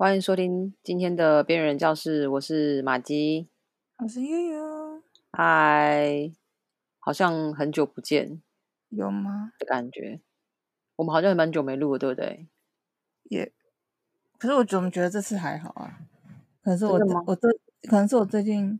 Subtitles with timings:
[0.00, 3.48] 欢迎收听今天的边缘人教室，我是马吉，
[3.96, 5.02] 我是悠悠，
[5.32, 6.30] 嗨，
[7.00, 8.40] 好像很久不见
[8.90, 9.50] 有吗？
[9.58, 10.20] 的感觉，
[10.94, 12.46] 我们好像也蛮久没录了，对不对？
[13.24, 13.52] 也，
[14.38, 15.98] 可是我怎么觉得这次还好啊？
[16.62, 16.92] 可能是我
[17.26, 17.50] 我最
[17.90, 18.78] 可能是我最近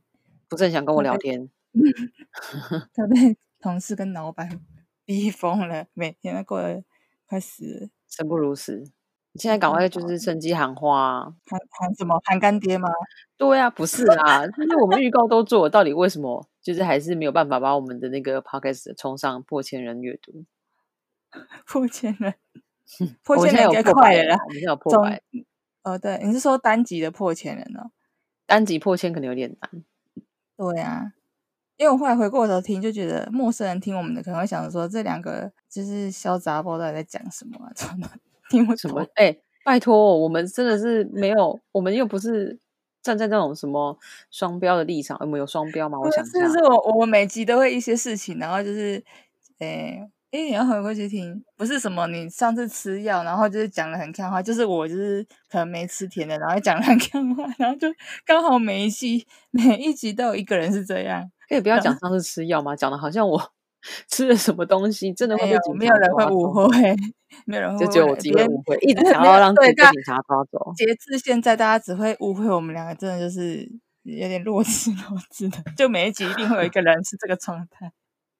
[0.49, 1.51] 不是很想跟我聊天
[2.95, 4.49] 他被同事跟老板
[5.05, 6.85] 逼疯了，每天都过得
[7.27, 7.89] 快死了。
[8.07, 8.93] 生不如死。
[9.33, 12.21] 你现在赶快就是趁机喊话啊，喊喊什么？
[12.25, 12.89] 喊干爹吗？
[13.37, 20.45] 对啊，不是啊，就是我们预告都做，到底为什么就是还是没有办法把我们的那个 podcast 冲上破千人阅读？
[21.67, 22.35] 破千人，
[23.23, 24.35] 破千人破快了。
[24.35, 25.23] 我们现在有破总百，
[25.83, 27.91] 哦，对，你是说单集的破千人哦？
[28.47, 29.85] 单集破千可能有点难。
[30.57, 31.13] 对啊，
[31.77, 37.71] 因为我后来回过头听，就觉得陌生人听我们的可能会想说，这两个就是小杂包到底在讲什么啊？
[37.75, 38.09] 真的
[38.51, 39.07] 听不懂什么？
[39.15, 42.59] 哎、拜托，我们真的是没有，我们又不是
[43.03, 43.97] 站在那种什么
[44.31, 45.17] 双标的立场。
[45.21, 45.99] 我们有双标吗？
[45.99, 49.03] 我想一下就，是我我们每集都会一些事情，然后就是，
[49.59, 57.89] 诶、诶，你要回过去听，不是什么你上次吃药，然后就是讲的很看话，就是我就是可能没吃甜的，然后讲的很看话，然后就
[58.27, 62.77] 刚好每一集每一集都有一个人是这样，可以不要讲上次吃药吗？
[62.77, 63.51] 讲的好像我
[64.09, 66.97] 吃了什么东西，真的会被警察没有人会误，会，
[67.47, 70.73] 没有人会就误只有我自己会误会，一直想要让自己被警察抓走。
[70.77, 73.71] 截至现在，大家只会误会我们两个，真的就是
[74.03, 77.93] 有点弱智弱智的，就每一集一定会有一个人是这个状态。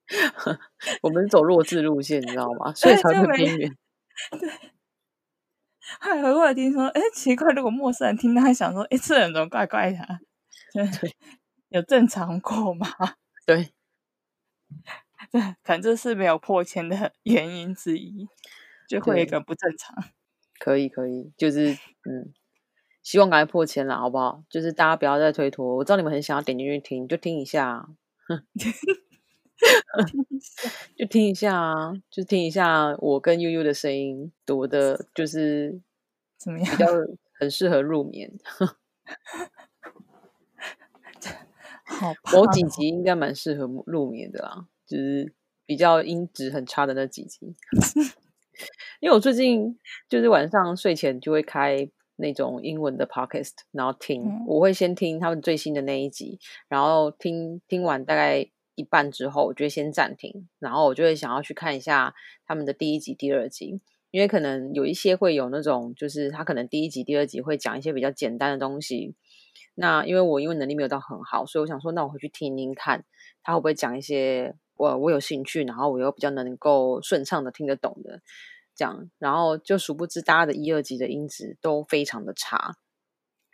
[1.03, 2.73] 我们是走弱智路线，你知道吗？
[2.77, 3.77] 所以才会边缘。
[6.01, 10.19] 后来回过来听说，哎，奇怪，如果陌生人听到，会想说，哎，这人怎么怪怪的、啊？
[10.75, 11.15] 对，
[11.69, 12.89] 有正常过吗？
[13.47, 13.71] 对，
[15.33, 18.29] 对，可能这是没有破千的 原因之一，
[18.87, 19.97] 就会有一对个不正常。
[20.59, 21.73] 可以可以，就是
[22.05, 22.33] 嗯，
[23.03, 24.43] 希望赶快破千了，好不好？
[24.51, 25.77] 就是大家不要再推脱。
[25.77, 27.89] 我知道你们很想要点进去听，就听一下啊。
[30.99, 35.81] 就听一下啊，就听一下我跟悠悠的声音，多的就是
[36.39, 36.77] 怎么样比？
[36.77, 36.87] 较
[37.39, 38.33] 很适合入眠。
[41.85, 45.35] 好怕某几集应该蛮适合入眠的啦，就是
[45.67, 47.55] 比较音质很差的那几集。
[49.01, 49.79] 因为我最近
[50.09, 62.13] 就是晚上睡前就会开那种英文的 podcast，然后听，嗯我会先听他们最新的那一集，然后听听完大概一半之后，我就会先暂停，然后我就会想要去看一下
[62.47, 69.15] 他们的第一集、第二集，因为可能有一些会有那种，就是他可能第一集、第二集会讲一些比较简单的东西。
[69.77, 73.05] 那因为我英文能力没有到很好，所以我想说，那我回去听听看，
[73.45, 78.23] 他会不会讲一些我我有兴趣，然后我又比较能够顺畅的听得懂的
[78.75, 82.77] 这样，然后就殊不知大家的一二级的音质都非常的差，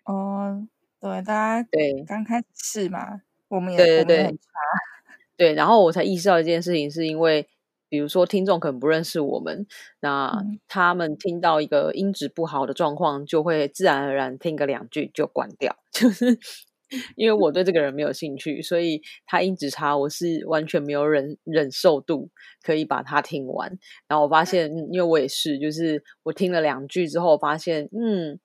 [0.04, 0.68] 哦，
[1.00, 2.04] 对，大家对。
[2.06, 4.42] 刚开始试嘛，我们也对对对我们很差，
[5.36, 7.48] 对，然后我才意识到一件事情，是因为
[7.88, 9.66] 比如说听众可能不认识我们，
[10.00, 10.60] 那嗯。
[10.68, 16.38] 他们听到一个音质不好的状况，就会自然而然听个两句就关掉， 就是
[17.16, 22.30] 因为我对这个人没有兴趣，所以他音质差，我是完全没有忍忍受度
[22.62, 23.78] 可以把它听完。
[24.08, 28.38] 然后我发现，嗯因为我也是，就是我听了两句之后，发现嗯，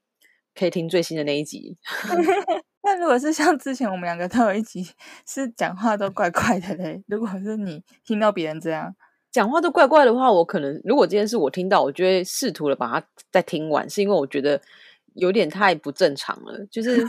[0.55, 1.77] 可以听最新的那一集，
[2.83, 4.87] 那如果是像之前我们两个都有一集
[5.27, 8.95] 是讲话都怪怪的嘞，如果是你听到别人这样，
[9.31, 14.59] 讲话都怪怪的话，我可能如果今天是我听到，我就会试图的把它再听完，是因为我觉得
[15.15, 17.05] 有点太不正常了，就是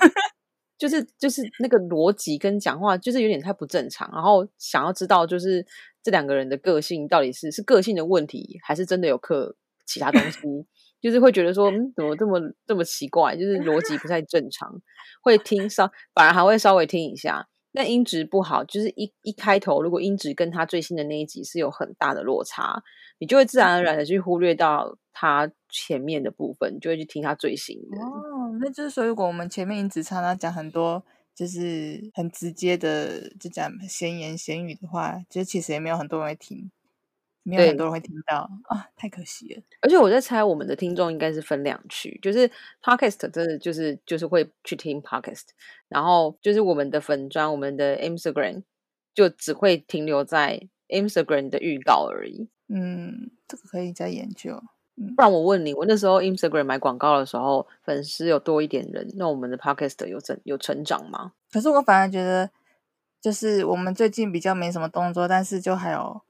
[0.80, 5.64] 就是就是那个逻辑跟讲话就是有点太不正常，然后想要知道就是
[6.02, 9.54] 这两个人的个性到底是是个性的问题，还是真的有刻
[9.86, 10.40] 其他东西，
[11.02, 14.80] 就是会觉得说嗯怎么这么这么奇怪，就是逻辑不太正常，
[15.22, 17.46] 会听稍反而还会稍微听一下。
[17.72, 22.82] 那音质不好，就是一一开头，如果音质跟他最新的那一集是有很大的落差，
[23.18, 27.98] 你就会自然而然的去忽略到他前面的部分，就会去听他最新的。
[28.00, 31.02] 哦，那就是说，如果我们前面一直常常讲很多
[31.34, 36.70] 就是很直接的，就讲闲言闲语的话，就其实也没有很多人会听，
[37.42, 39.62] 没有很多人会听到啊，太可惜了。
[39.80, 42.50] 而且我在猜，我们的听众应该是分两区，就是
[42.82, 45.46] podcast 真的就是就是会去听 podcast，
[45.88, 48.62] 然后就是我们的粉砖、我们的 Instagram
[49.14, 52.48] 就只会停留在 Instagram 的预告而已。
[52.68, 54.62] 嗯，这个可以再研究。
[55.16, 61.32] 不然我问你，我那时候 Instagram 买广告的时候，粉丝有多一点人，那我们的 podcast 有增有成长吗？
[61.50, 62.50] 可是我反而觉得，
[63.20, 66.20] 就是我们最近比较没什么动作，但是就还有，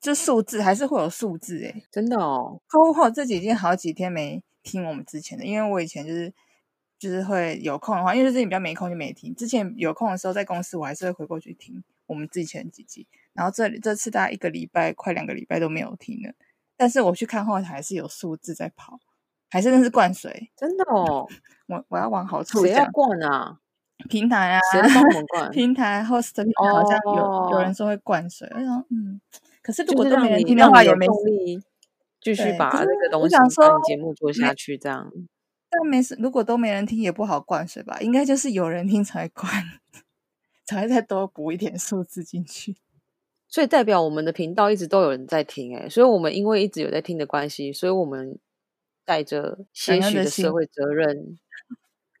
[0.00, 1.84] 就数字还是会有数字诶。
[1.90, 6.32] 真的哦，可我自己已经好几天没听我们之前的，因为我以前就是
[6.98, 9.34] 就是会有空的话，因为最近比较没空就没听。
[9.34, 13.06] 之前有空的时候在公司，我还是会回过去听我们之前几集。
[13.32, 16.32] 然后这里这次大概一个礼拜快两个礼拜都没有听了，
[16.76, 18.98] 但是我去看后台还是有数字在跑，
[19.50, 21.26] 还是那是灌水，真的哦。
[21.68, 23.58] 我我要往好处讲，灌啊？
[24.08, 25.50] 平台啊，谁帮我们 灌？
[25.50, 29.20] 平台 host 平台好像有有人说会灌水，我想嗯，
[29.62, 31.62] 可是如果都没人听的话，也没动力
[32.20, 35.10] 继续把那个东西说节目做下去，这样。
[35.70, 37.98] 但没事，如果都没人听，也不好灌水吧？
[38.00, 39.48] 应该就是有人听才灌，
[40.66, 42.76] 才会再多补一点数字进去。
[43.54, 48.36] 所以代表我们的频道一直都有人在听，哎，所以我们因为一直有在听的关系，所以我们
[49.04, 51.38] 带着些许的社会责任。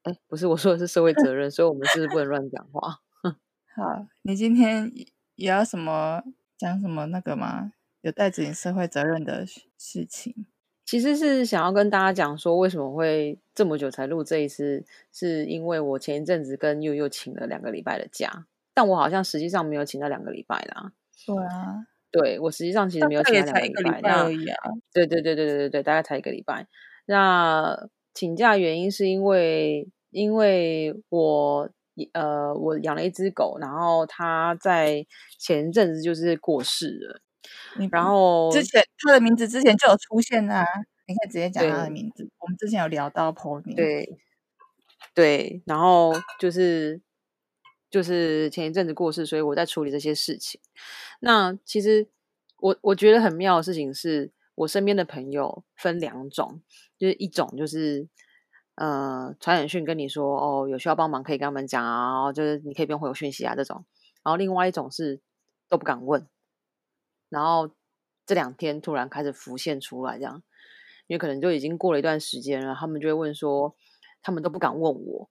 [0.04, 3.00] 哎，不是，我说的是社会责任，所以我们是不能乱讲话。
[3.74, 4.92] 好，你今天
[5.34, 6.22] 也要什么
[6.56, 7.72] 讲什么那个吗？
[8.02, 9.44] 有带着你社会责任的
[9.76, 10.46] 事情？
[10.86, 20.92] 其实是想要跟大家讲说，为什么会这么久才录这一次，是因为我前一阵子跟悠悠请了两个礼拜的假，但我好像实际上没有请到两个礼拜啦。
[21.26, 24.70] 对啊，对我实际上其实没有请假两个礼拜而已啊。
[24.92, 26.66] 对对对对对对对，大概才一个礼拜。
[27.06, 29.88] 那请假原因是因为。
[30.14, 31.68] 因为我
[32.12, 35.04] 呃，我养了一只狗，然后它在
[35.40, 37.20] 前阵子就是过世了。
[37.90, 40.64] 然后之前它的名字之前就有出现啊，
[41.08, 42.30] 你可以直接讲它的名字。
[42.38, 44.08] 我们之前有聊到 Pony，对
[45.16, 47.00] 对，然后就是
[47.94, 50.60] 就是前一阵子过世，所以我在处理这些事情。
[51.20, 52.08] 那其实
[52.58, 56.60] 我我觉得很妙的事情是，我身边的朋友分两种，
[56.98, 58.08] 就是一种就是。
[58.76, 63.84] 呃，传简讯跟你说哦，有需要帮忙可以跟他们讲啊，就是你可以不用回我讯息啊这种。
[64.24, 65.20] 然后另外一种是
[65.68, 66.26] 都不敢问，
[67.28, 67.70] 然后
[68.26, 70.42] 这两天突然开始浮现出来，这样，
[71.06, 73.76] 因为可能就已经过了一段时间了，他们就会问说，
[74.22, 75.30] 他们都不敢问我，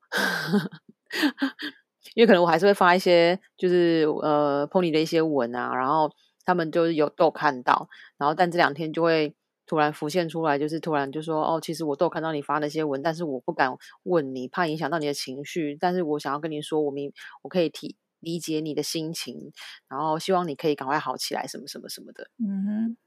[2.16, 6.12] 因为可能我还是会发一些就是呃 pony 的一些文啊，然后
[6.46, 9.36] 他们就是有都看到，然后但这两天就会。
[9.66, 13.74] 突然浮现出来，就是突然就说哦，其实我都有看到你发那些文，但是我不敢
[14.04, 15.78] 问你，怕影响到你的情绪。
[15.80, 17.14] 但是我想要跟你说，我明
[17.44, 19.54] 我可以体理解你的心情，
[19.88, 22.30] 然后希望你可以赶快好起来，什么什么什么的。
[22.38, 22.98] 嗯哼，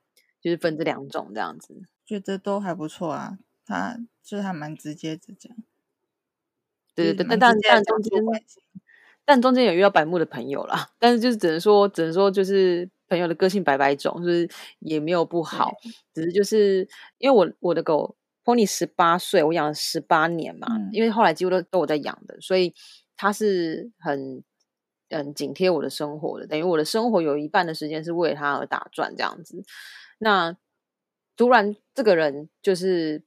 [0.41, 1.75] 就是分这两种这样子，
[2.07, 3.39] 觉得都还不错啊。
[3.67, 5.55] 他就是还蛮直接的讲，
[6.95, 8.25] 对对对，但但但中间，
[9.27, 12.89] 但中间有遇到白目的朋友啦，但是就是只能说，只能说就是。
[13.09, 14.51] 朋友的个性百百种，就是
[14.81, 15.73] 也没有不好，
[16.13, 16.89] 只是就是
[17.19, 22.75] 因为我我的狗 Pony 十八岁，我养了十八年嘛，因为后来几乎都都我在养的，所以
[23.17, 24.43] 它是很
[25.11, 29.63] 嗯紧贴我的生活的，等于我的生活有一半的时间是为了它而打转这样子。
[30.19, 30.57] 那
[31.37, 33.23] 突然这个人就是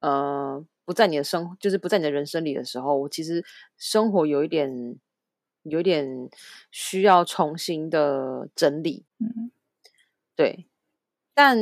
[0.00, 3.44] 呃不在你的生，就是不在你的人生里的时候，我其实
[3.78, 4.98] 生活有一点。
[5.64, 6.28] 有点
[6.70, 9.50] 需要重新的整理，嗯，
[10.36, 10.66] 对，
[11.34, 11.58] 但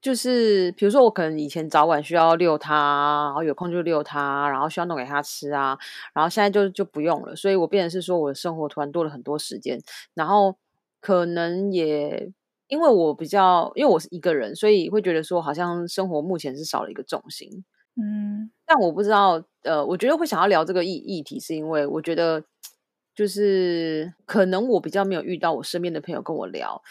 [0.00, 5.76] 就是比如说，我可能以前早晚需要遛它，然后有空就遛它，然后需要弄给它吃啊，
[6.14, 9.80] 然后现在就就不用了，所以我变成是说，我的生活突然多了很多时间，
[10.14, 10.56] 然后
[11.00, 12.30] 可能也
[12.68, 17.64] 因为我比较，因为我是一个人，所以会觉得说，好像生活目前是少了一个重心，
[17.96, 22.44] 嗯，但我不知道，呃，我觉得会想要聊这个议议题，是因为我觉得。
[23.16, 26.82] 就是可能我比较没有遇到我身边的朋友跟我聊，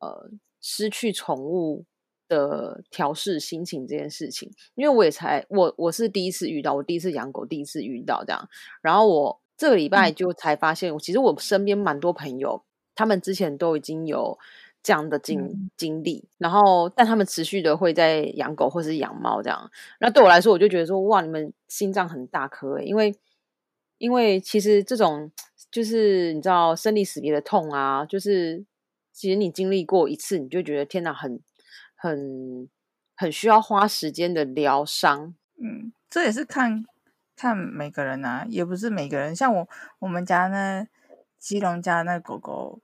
[0.00, 1.86] 呃，失去宠物
[2.28, 8.48] 的调试心情这件事情，因为我也才我我是第一次遇到，我第一次养狗，第一次遇到这样，
[8.82, 12.62] 然后我这个礼拜就才发现，其实我身边蛮多朋友，
[12.94, 14.38] 他们之前都已经有
[14.82, 19.70] 这样的经经历，然后但他们持续的会在养狗或是养猫这样，
[20.00, 23.14] 那对我来说，我就觉得说，哇，你们心脏很大颗，因为。
[23.98, 25.32] 因为其实这种
[25.70, 28.64] 就是你知道生离死别的痛啊，就是
[29.12, 31.40] 其实你经历过一次，你就觉得天哪，很
[31.94, 32.68] 很
[33.14, 35.34] 很需要花时间的疗伤。
[35.58, 36.84] 嗯，这也是看
[37.34, 39.34] 看每个人啊，也不是每个人。
[39.34, 39.68] 像我
[40.00, 40.86] 我们家那
[41.38, 42.80] 基隆家那狗狗，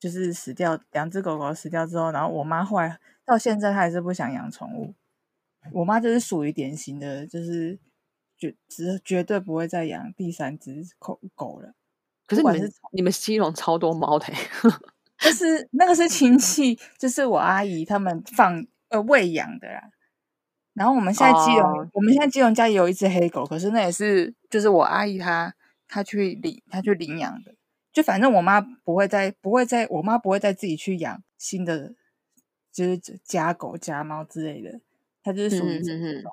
[0.00, 4.94] 就是死掉，两只狗狗死掉之后，然后我妈后来到现在她还是不想养宠物。
[5.72, 7.78] 我妈就是属于典型的，就是。
[8.50, 11.74] 绝绝绝对不会再养第三只狗狗了。
[12.26, 14.26] 可是你们你们西龙超多猫的，
[15.20, 19.90] 就是那个是亲戚，就是我阿姨他们放呃喂养的啦。
[20.72, 25.54] 然后我们现在基隆，我们现在基隆家也有一只黑狗，可是那也是就是我阿姨她
[25.86, 27.54] 她去领她去领养的。
[27.92, 31.94] 就反正我妈不会再不会再我妈不会再自己去养新的，
[32.72, 34.80] 就是家狗家猫之类的。
[35.22, 36.00] 它就是属于这种。
[36.00, 36.28] 对不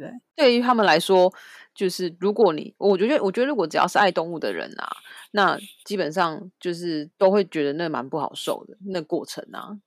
[0.00, 0.10] 对？
[0.34, 1.32] 对于他们来说，
[1.74, 4.88] 就是如果你，我觉得，我觉得如果只要是爱动物的人啊，
[5.32, 9.78] 那基本上就是都会觉得那蛮不好受的那过程啊。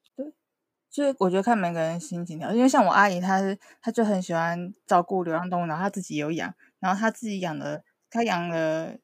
[0.90, 8.98] 就是我觉得看每个人心情调，因为像我阿姨，她是她就很喜欢照顾流浪动物，然后她自己有养，然后她自己养了，她养了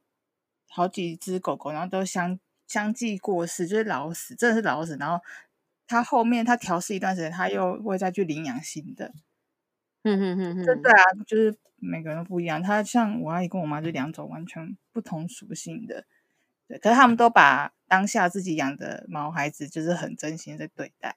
[0.69, 4.97] 好几只狗狗，然后都相相继过世，就是老死，真的是老死。
[4.99, 5.23] 然后
[5.85, 9.11] 她后面她调试一段时间，她又会再去领养新的。
[10.05, 12.61] 嗯哼哼哼，对对啊，就是每个人都不一样。
[12.61, 16.03] 他像我阿姨跟我妈就两种完全不同属性的，
[16.67, 21.15] 对，可是他们都把当下自己养的毛孩子就是很真心的对待。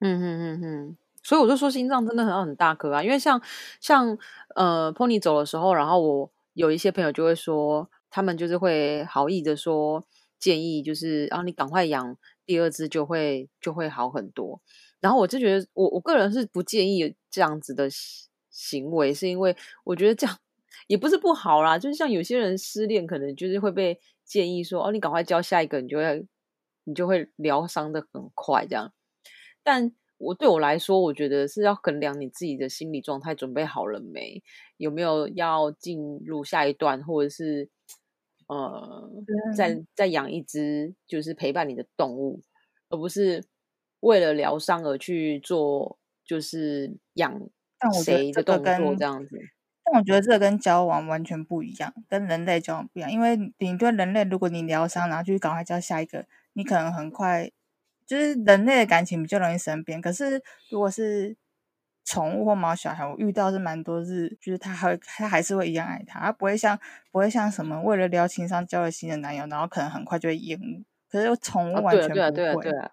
[0.00, 3.42] 嗯哼哼哼，所以我就说心脏真的很很大颗啊，因为像
[3.80, 4.16] 像
[4.56, 10.04] 呃 Pony 走的时候，然后我有一些朋友就会说，他们就是会好意的说
[10.38, 14.60] 建议，就是啊你赶快养第二只就会就会好很多。
[15.02, 17.86] 然后我就觉得我我个人是不建议这样子的
[18.48, 19.54] 行为，是因为
[19.84, 20.38] 我觉得这样
[20.86, 26.26] 也不是不好啦，就是像有些人失恋，可能就是会被建议说哦你赶快交下一个，你就会
[26.84, 28.92] 你就会疗伤的很快这样。
[29.62, 34.42] 但我对我来说，我觉得是要衡量你自己的心理状态准备好了没，
[34.76, 37.68] 有没有要进入下一段，或者是
[38.46, 39.10] 呃，
[39.56, 42.40] 再再养一只就是陪伴你的动物，
[42.88, 43.42] 而不是
[44.02, 47.40] 为了疗伤而去做就是养
[48.04, 49.36] 谁的动作这样子。
[49.84, 57.50] 但我觉得这跟交往完全不一样，跟人类交往不一样，因为你对人类，如果你疗伤，然后去赶快交下一个，你可能很快。
[58.04, 61.34] 就是人类的感情比较容易生变，可是如果是
[62.04, 66.78] 宠物或猫小孩，我遇到是蛮多是，就是他还他还是会一样爱他，他不会像
[67.10, 70.82] 不会像什么为了聊情商交了新的男友，然后可能很快就会厌恶。
[71.08, 72.14] 可是宠物完全不会。
[72.14, 72.90] 对啊对啊对啊，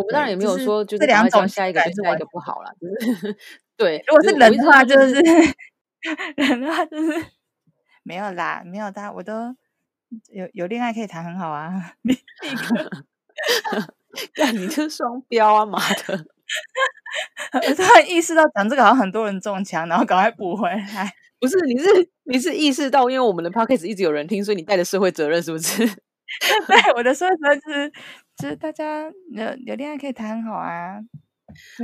[0.00, 3.36] 我们当然也没有说就这两种下一个就下一个不好了，就是
[3.76, 4.02] 对。
[4.06, 5.14] 如果是人的话，就是
[6.36, 7.24] 人的话就是
[8.02, 9.54] 没有啦，没有的，我都
[10.32, 13.04] 有有恋爱可以谈，很好啊，立刻。
[14.36, 16.26] 那你是双标啊，妈的！
[17.68, 21.12] 我突然意识到讲这个好像很多人中枪，然后赶快补回来。
[21.38, 25.86] 不是，你是你是意识到，因为我们的 podcast 一直有人听，所以你带着社会责任，是不是？
[26.66, 27.92] 对，我的社会责任是，
[28.40, 30.98] 就是大家有有恋爱可以谈很好啊。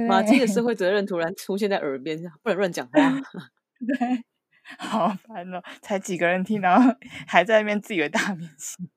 [0.09, 2.93] 马基的社 会责任突然出现在耳边，不能乱讲话。
[3.87, 4.25] 对，
[4.79, 5.63] 好烦哦！
[5.83, 6.95] 才几个人听，然后
[7.27, 8.89] 还在那边自以为大明星。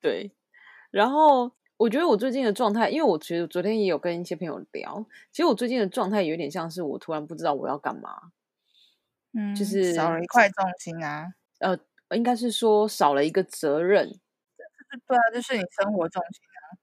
[0.00, 0.32] 对。
[0.90, 8.10] 然后我觉得我最近的状态，因为我觉得昨天也有跟一些朋友聊，其实我最近的状态有点像是我突然不知道我要干嘛，
[9.32, 11.26] 嗯，就是少了一块重心啊，
[11.60, 11.78] 呃，
[12.16, 14.18] 应该是说少了一个责任，
[15.06, 16.76] 对啊，就是你生活重心啊，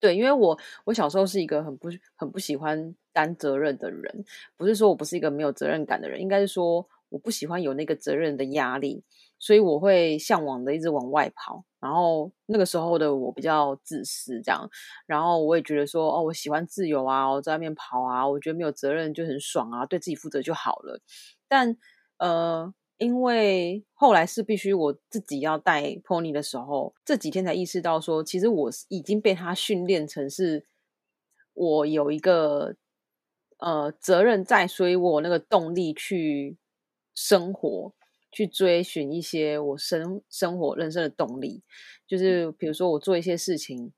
[0.00, 4.24] 对，因为我我小时候是一个很不很不喜欢担责任的人，
[4.56, 9.04] 不是说我不是一个没有责任感的人，应该是说我不喜欢有那个责任的压力。
[9.40, 14.68] 所以我会向往的一直往外跑，然后那个时候的我比较自私，这样，
[15.06, 21.00] 然后我也觉得说，哦，我喜欢自由啊，我在外面跑啊，我觉得没有责任就很爽啊，对自己负责就好了。
[21.48, 21.76] 但
[22.18, 30.66] 呃，因为后来是必须我自己要带 pony 的时候，这几天才意识到说，其实我已经被他训练成是，
[31.54, 32.76] 我有一个
[33.56, 36.58] 呃责任在，所以我那个动力去
[37.14, 37.94] 生活。
[38.32, 41.64] 去追寻一些我生生活人生的动力，
[42.06, 43.92] 就是比如说我做一些事情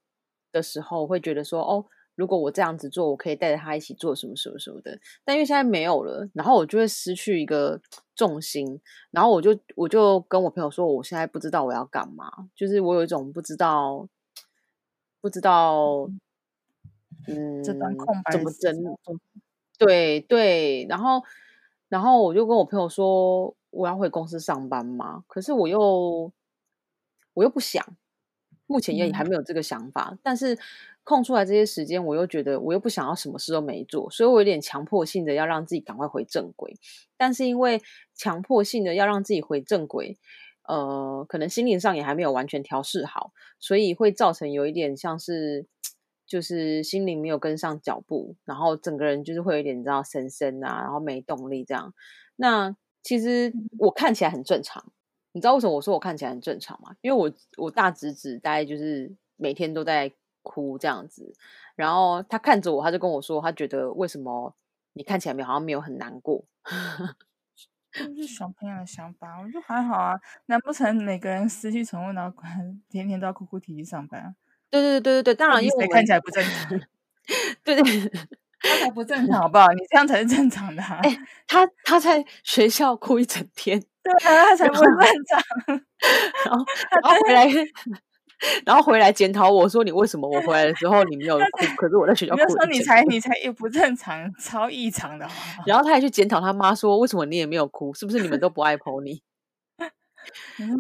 [0.51, 4.99] 的时候，会觉得说，哦，如果我这样子做，我可以带着他一起做什么什么什么的。
[5.25, 7.81] 但因为现在没有了，然后我就会失去一个
[8.15, 14.09] 重心，然后我就我就跟我朋友说，我现在不知道我要干嘛，就是我有一种不知道
[15.21, 16.09] 不知道，
[17.29, 18.75] 嗯，这段空白怎么整？
[19.79, 21.23] 对对，然后
[21.89, 23.55] 然后我就跟我朋友说。
[23.73, 25.25] 我要回公司上班嘛？
[25.27, 26.31] 可是我又
[27.33, 27.83] 我又不想，
[28.67, 30.15] 目前也还没有这个想法。
[30.23, 30.59] 但是
[31.05, 36.77] 空出来这些时间，我又觉得我又不想要什么事都没做，所以我有点强迫性的要让自己赶快回正轨。
[37.17, 37.81] 但是因为
[38.15, 40.19] 强迫性的要让自己回正轨，
[40.69, 45.67] 呃，可能心灵上也还没有完全调试好，所以会造成有一点像是
[46.25, 51.93] 就是心灵没有跟上脚步，然后整个人就是会有点你知道神神啊，然后没动力这样。
[52.37, 54.93] 那其实我看起来很正常，
[55.33, 56.95] 你知道为什么我说我看起来很正常吗？
[57.01, 61.33] 因为我我大侄子大概就是每天都在哭这样子，
[61.75, 64.55] 然后他看着我，他就跟我说，他觉得为什么
[64.93, 66.45] 你看起来没好像没有很难过，
[68.17, 70.19] 是小朋友的想法，我觉得还好啊。
[70.47, 72.37] 难不成每个人失去宠物，然后
[72.89, 74.35] 天天都要哭哭啼啼上班？
[74.71, 76.81] 对对对对对对，当然因为看起来不正常，
[77.65, 77.83] 对 对。
[78.65, 79.67] 他才不正常， 好不好？
[79.75, 80.81] 你这样才是正常的。
[80.81, 81.19] 哎，
[81.49, 85.83] 他他在学校哭一整天，对啊，他才不正常。
[86.47, 86.65] 然后
[87.03, 87.45] 然后回来，
[88.65, 91.67] 然后回来检讨我说：“你为什么我回来的时候你没有哭？
[91.77, 95.29] 可是我在学校哭。”说你才你才也不正常，超异常的。
[95.67, 97.93] 然后他还去检讨他妈说：“为什么你也没有哭？
[97.95, 99.21] 是不是你们都不爱 pony？”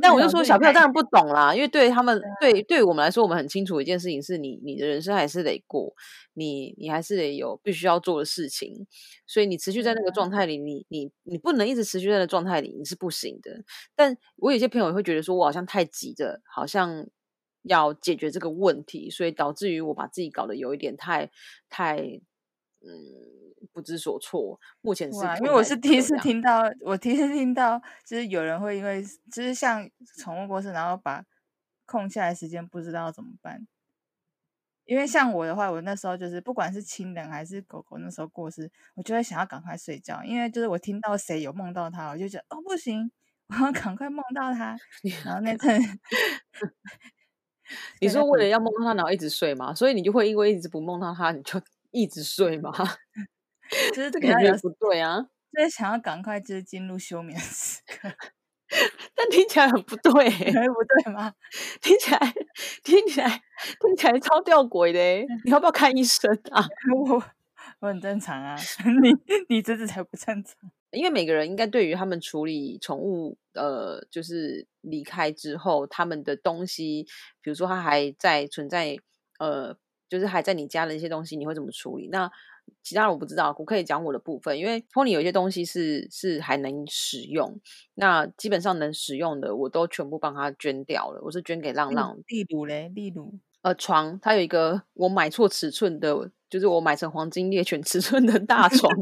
[0.00, 5.92] 但我就说，小朋友当然不懂啦，因为对他们，对对我们来说，我们很清楚一件事情是你，你的人生还是得过，
[6.34, 8.86] 你你还是得有必须要做的事情，
[9.26, 13.50] 所以你持续在那个状态里，你你你不能一直持续在那状态里，你是不行的。
[13.96, 17.04] 但我有些朋友会觉得说，我好像太急着，好像
[17.62, 21.30] 要解决这个问题，所以导致于我把自己搞得有一点太
[21.68, 21.96] 太
[22.80, 23.40] 嗯。
[23.72, 29.00] 不知所措，目前是因为我是第一次听到，我第一次听到，就是有人会因为
[29.32, 29.88] 就是像
[30.18, 31.24] 宠物过世，然后把
[31.86, 33.68] 空下来时间不知道怎么办。
[34.84, 43.12] 因为像我的话，我那时候就是不管是亲人还是狗狗，那时候过世，我就会想要赶快睡觉，因为就是我听到谁有梦到他，我就觉得哦不行，
[43.46, 44.76] 我要 赶快梦到他。
[45.24, 45.80] 然后那 阵，
[48.00, 49.74] 你说为了要梦到他，然后一直睡吗？
[49.74, 51.60] 所以你就会因为一直不梦到他，你就
[51.92, 52.72] 一直睡吗？
[53.94, 55.20] 就是这感觉不对啊，
[55.52, 58.10] 就是想要赶快就是进入休眠时刻，
[59.14, 61.32] 但听起来很不对，不对吗？
[61.80, 62.18] 听起来
[62.82, 63.42] 听起来
[63.80, 65.00] 听起来超吊诡的，
[65.44, 66.66] 你要不要看医生啊？
[67.08, 67.22] 我
[67.80, 68.56] 我很正常啊，
[69.02, 69.14] 你
[69.48, 70.54] 你这次才不正常。
[70.92, 77.04] 因为每个人应该对于他们处理宠物，呃，就是离开之后，他们的东西，
[77.40, 78.96] 比如说它还在存在，
[79.38, 79.76] 呃，
[80.08, 82.08] 就是还在你家的一些东西，你会怎么处理？
[82.08, 82.30] 那
[82.82, 87.58] 其他我不知道，我可以讲我的部分，因为 Pony 有一些东西是是还能使用，
[87.94, 91.20] 那基本上能使用的我都全部帮他捐掉了。
[91.24, 92.16] 我是捐给浪浪。
[92.28, 98.92] 例如嘞，例如呃床，它有一个我买错尺寸的，就是我买成黄金猎犬尺寸的大床。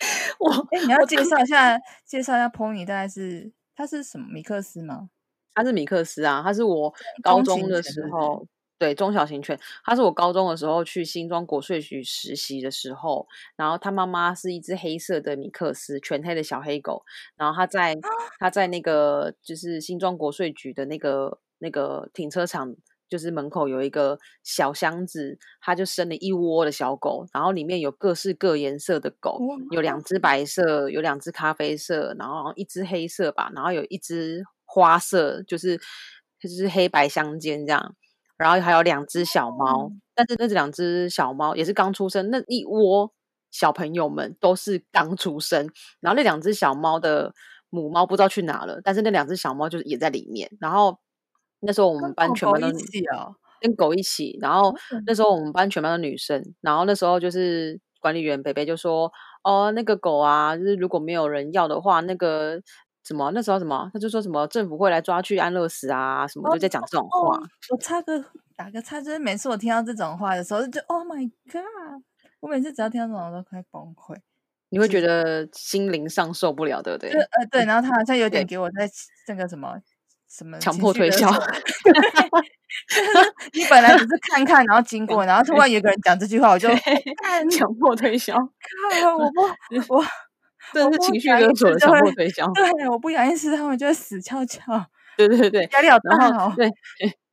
[0.40, 5.10] 我哎，你要介绍一下，介绍一下 Pony，大概是它是什么米克斯吗？
[5.54, 8.46] 它是米克斯啊，它是我高中的时候。
[8.80, 17.04] 对中小型犬，它是我高中的时候去新庄国税局实习的时候，然后它妈妈是一只黑色的米克斯，全黑的小黑狗，
[17.36, 17.94] 然后它在
[18.38, 22.74] 它在那个就是新庄国税局的那个那个停车场，
[23.10, 29.38] 就是门口有一个小箱子，它就生了一窝的小狗，然后里面有各式各颜色的狗，
[29.72, 35.76] 有两只白色，有两只咖啡色，然后一只黑色吧，然后有一只花色，就是
[36.40, 37.96] 就是黑白相间这样。
[38.38, 43.12] 然后还有两只小猫，但是那两只小猫也是刚出生，那一窝
[43.50, 45.68] 小朋友们都是刚出生。
[46.00, 47.34] 然后那两只小猫的
[47.68, 50.50] 母猫不知道去哪了，但是那两只小猫就是也在里面。
[50.58, 50.98] 然后
[51.60, 52.70] 那时候我们班全班都
[53.60, 54.38] 跟狗一起。
[54.40, 54.74] 然后
[55.06, 59.12] 那时候我们班全班的女生，然后那时候就是管理员北北就说
[59.44, 62.60] ：“哦，那个狗啊，就是如果没有人要的话，那个。”
[63.02, 63.30] 什么？
[63.32, 63.90] 那时候什么？
[63.94, 66.26] 他就说什么政府会来抓去安乐死啊？
[66.28, 67.40] 什么就在讲这种话。
[67.70, 68.22] 我插个
[68.54, 72.02] 打个叉，就是每次我听到这种话的时候，就 Oh my God！
[72.40, 74.16] 我每次只要听到这种，我都快崩溃。
[74.68, 77.10] 你会觉得心灵上受不了，对不对？
[77.10, 77.64] 呃，对。
[77.64, 78.88] 然后他好像有点给我在
[79.28, 79.76] 那个什么
[80.30, 81.28] 什么强迫推销。
[83.52, 86.68] 你本来只是看看，然后经过，然后突然有个人讲这句话，我就
[87.50, 88.34] 强迫推销。
[88.34, 89.40] 看，我不
[89.94, 90.04] 我。
[90.72, 92.46] 这是情绪勒索的强迫推销。
[92.52, 94.62] 对，我不养一次，他们就会死翘翘。
[95.16, 96.54] 对对对，压力好大。
[96.54, 96.70] 对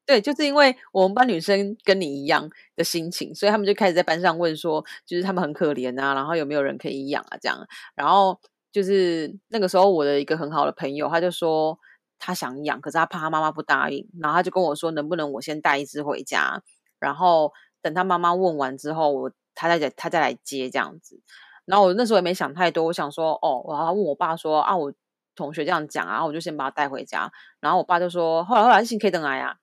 [0.08, 7.38] 对，就是因为我们班女生跟你一样的心情，所以他们就开始在班上问说，就是他们很可怜啊，然后有没有人可以养啊？
[7.40, 7.68] 这样。
[7.94, 8.40] 然后
[8.72, 11.78] 就是那个时候，我的一个很好的朋友，他就说
[12.20, 16.62] 他想养，可是他怕他妈妈不答应，然后他就跟我说，能不能我先带一只回家，
[17.00, 21.22] 然后等他妈妈问完之后，我他再他再来接这样子。
[21.66, 24.94] 然后我那时候也没想太多，我想说，哦，我要问我爸说啊，我
[25.36, 27.30] 同学这样讲啊，我就先把他带回家。
[27.60, 29.58] 然后我爸就说，后来后来事情可以等来呀。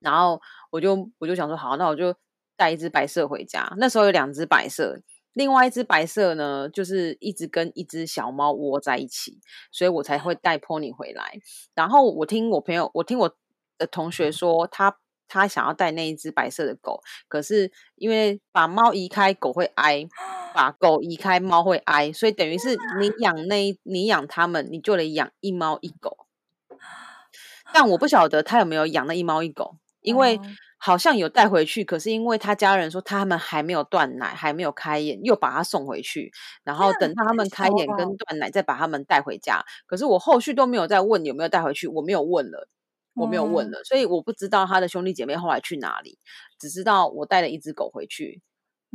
[0.00, 2.14] 然后我就我就想说，好，那我就
[2.56, 3.72] 带一只白色回家。
[3.76, 4.98] 那时候有两只白色，
[5.34, 9.38] 另外一只白色呢，就是一直跟一只小猫窝在一起，
[9.70, 11.38] 所以我才会带 Pony 回来。
[11.74, 13.36] 然后我听我朋友，我听我
[13.76, 14.96] 的同学说，他。
[15.26, 20.06] 他想要带那一只白色的狗，可是因为把猫移开，狗会挨；
[20.54, 26.26] 把 狗移开，猫会挨，所以等于是你养那，你养他们，你就得养一猫一狗。
[27.72, 30.38] 但我不晓得他有没有养那一猫一狗，因为
[30.84, 36.30] 好像有带回去，可是因为他家人说他们还没有断奶，还没有开眼，又把他送回去，
[36.62, 39.64] 然后等到他们开眼跟断奶，再把他们带回家。
[39.86, 42.68] 可是我后续都没有再问有没有带回去，我没有问了。
[43.16, 46.18] 我没有问了，所以我不知道他的兄弟姐妹后来去哪里，
[46.58, 48.42] 只知道我带了一只狗回去，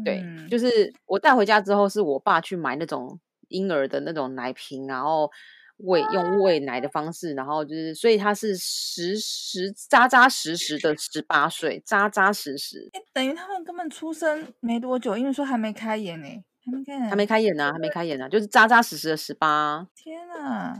[0.04, 5.32] 对，嗯就是我带回家之后，是我爸去买那种婴儿的那种奶瓶，然后
[5.80, 16.28] 喂用喂奶的方式，然后就是，所以他是实实扎扎实实的十八岁，扎扎实实，哎，等于他们根本出生没多久，因为说还没开眼呢，
[16.66, 19.88] 还没开眼，还没开眼呢、还没开眼呢、就是扎扎实实的十八。
[19.96, 20.76] 天啊！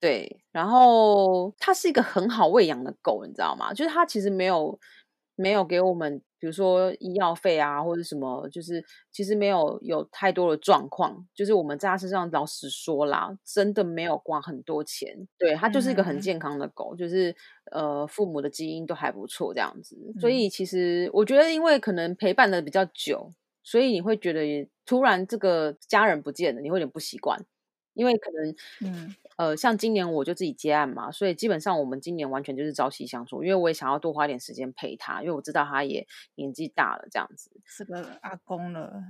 [0.00, 3.72] 对，然后它是一个很好喂养的狗，你知道吗？
[3.72, 4.78] 就是它其实没有
[5.36, 11.26] 没有给我们，比如说医药费啊，或者什么，就是其实没有有太多的状况。
[11.34, 15.26] 就是我们在他身上，老实说啦，真的没有花很多钱。
[15.38, 17.34] 对，它就是一个很嗯健康的狗，就是
[17.72, 19.96] 呃，父母的基因都还不错这样子。
[20.20, 27.44] 所嗯以其实我觉得，因为可能陪伴的比较久，所以你会觉得突然这个家人不见了，你会有点不习惯。
[27.94, 37.50] 因为可能，嗯呃，像今年我就自己接案嘛，所以基本上我们今年完全就是朝夕相处，因为我也想要多花点时间陪他，因为我知道他也年纪大了，这样子。
[37.64, 39.02] 是个阿公了，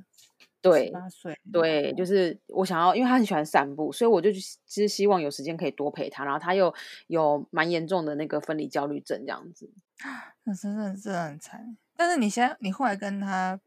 [0.62, 6.25] 对八岁，对，就是我想要，因为他很喜欢散步，所以我就其实希望有时间可以多陪他。
[6.25, 6.73] 然后他又
[7.07, 9.70] 有蛮严重的那个分离焦虑症这样子。
[10.44, 11.77] 那真的真的很惨。
[11.97, 13.61] 但是你现在，你后来跟他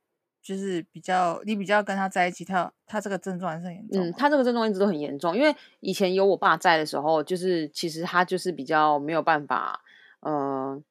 [0.47, 9.81] 就是比较，你比较跟他在一起，他他这个症状还是很严重嗯，他这个症状一直都很严重，因为以前有我爸在的时候，就是其实他就是比较没有办法，
[10.21, 10.81] 呃，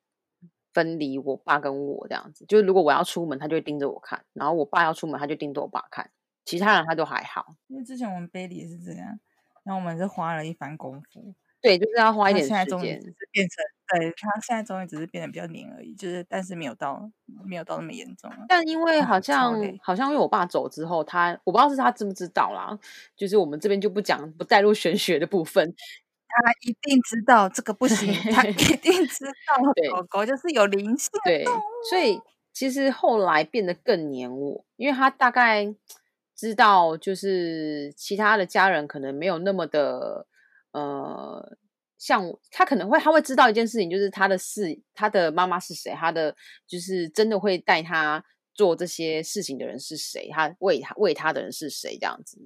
[0.74, 2.44] 分离我爸跟我这样子。
[2.46, 6.10] 就是如果我要出门，他就会盯着我看；然后我爸要出门，他就盯着我爸看。
[6.44, 7.56] 其他人他都还好。
[7.68, 9.18] 因为之前我们也是这样，
[9.64, 13.06] 然后我们是花了一番功夫，对，就是要花一点时间现在终于只。
[13.06, 17.10] 是变成，对他现在终于只是变得比较黏而已，就是但是没有到
[17.44, 18.38] 没有到那么严重了。
[18.48, 22.78] 但因为好像累好像因为我爸走之后，他我不知道是他知不知道啦，
[23.16, 25.74] 就是我们这边就不讲不带入玄学的部分。
[26.28, 29.62] 他一定知道这个不行，他 一定知道
[29.96, 31.44] 狗狗就是有灵性对，
[31.88, 32.20] 所以
[32.52, 35.74] 其实后来变得更黏我，因为他大概
[36.36, 40.26] 知道，就是其他的家人可能没有那么的
[40.72, 41.56] 呃，
[41.98, 46.34] 像他可能会他会知道一件事情，就是他的事，他的妈妈是谁，他的
[46.66, 52.38] 就是真的会带他做这些事情的人是谁，他为他为他的人是谁这样子。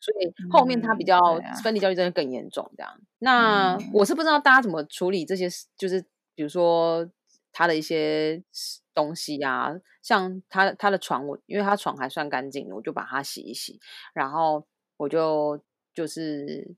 [0.00, 1.20] 所以后面他比嗯较
[1.62, 3.00] 分离焦虑真的更严重，这样。
[3.20, 6.02] 那嗯我是不知道大家怎么处理这些事，就是
[6.34, 7.10] 比如说
[7.52, 13.80] 他的一些事东西啊，像他他的床，我因为他床还算干净的，我就把它洗一洗，
[14.12, 14.66] 然后
[14.98, 15.58] 我就
[15.94, 16.74] 就是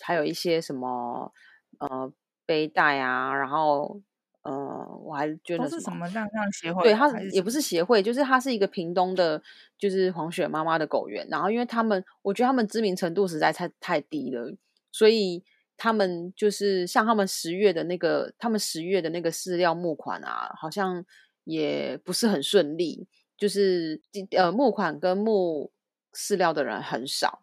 [0.00, 1.32] 还有一些什么
[1.78, 2.12] 呃
[2.44, 4.00] 背带啊，然后
[4.42, 6.06] 呃我还捐都是了什么。
[6.08, 9.42] 什么让让协会对，吗它也不是协会，就是它是一个屏东的，
[9.78, 11.26] 就是黄雪妈妈的狗园。
[11.30, 14.54] 然后，因为他们，我觉得他们知名程度实在太太低了，
[14.92, 15.42] 所以
[15.76, 21.04] 他们就是像他们十月的那个，他们十月的那个饲料募款啊，好像
[21.44, 25.70] 也不是很顺利，就是呃募款跟募
[26.14, 27.42] 饲料的人很少，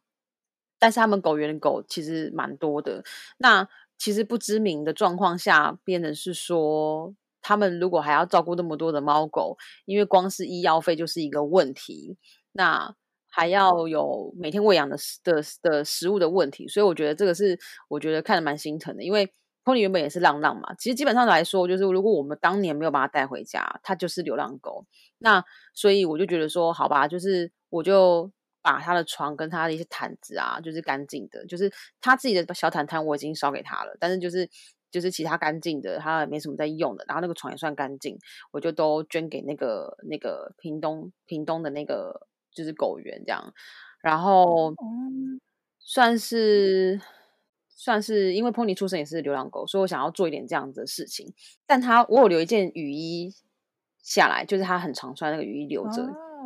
[0.79, 3.03] 但是他们狗园的狗其实蛮多的。
[3.37, 3.67] 那
[4.03, 12.17] 其实不知名的状况下，变成是说，他们如果还要照顾那么多的猫狗，因为光是医药费就是一个问题，
[12.51, 12.93] 那
[13.29, 19.31] 还要有每天喂养的的的食物的问题，所以我觉得这个是我觉得看得蛮心疼的，因为
[19.63, 24.85] Pony 原本也是浪浪嘛，其实基本上来说，就是如果我们当年没有把它带回家，它就是流浪狗，
[25.19, 25.41] 那
[25.73, 28.29] 所以我就觉得说，好吧，就是我就
[28.63, 31.71] 把他的床跟他的一些毯子啊，就是干净的，就是
[32.01, 34.49] 他自己的小毯毯我已经烧给他了，但是就是
[34.89, 38.17] 就是其他干净的，他也没什么在用的，然后那个床也算干净，
[38.51, 43.53] 我就都捐给那个那个屏东屏东的那个就是狗园这样，
[44.01, 45.39] 然后嗯
[45.77, 46.99] 算是。
[47.75, 51.33] 算是因为 Pony 出生也是流浪狗，所以我想要做一点这样子的事情。
[51.65, 53.33] 但他我有留一件雨衣
[54.01, 56.01] 下来，就是他很常穿那个雨衣留着，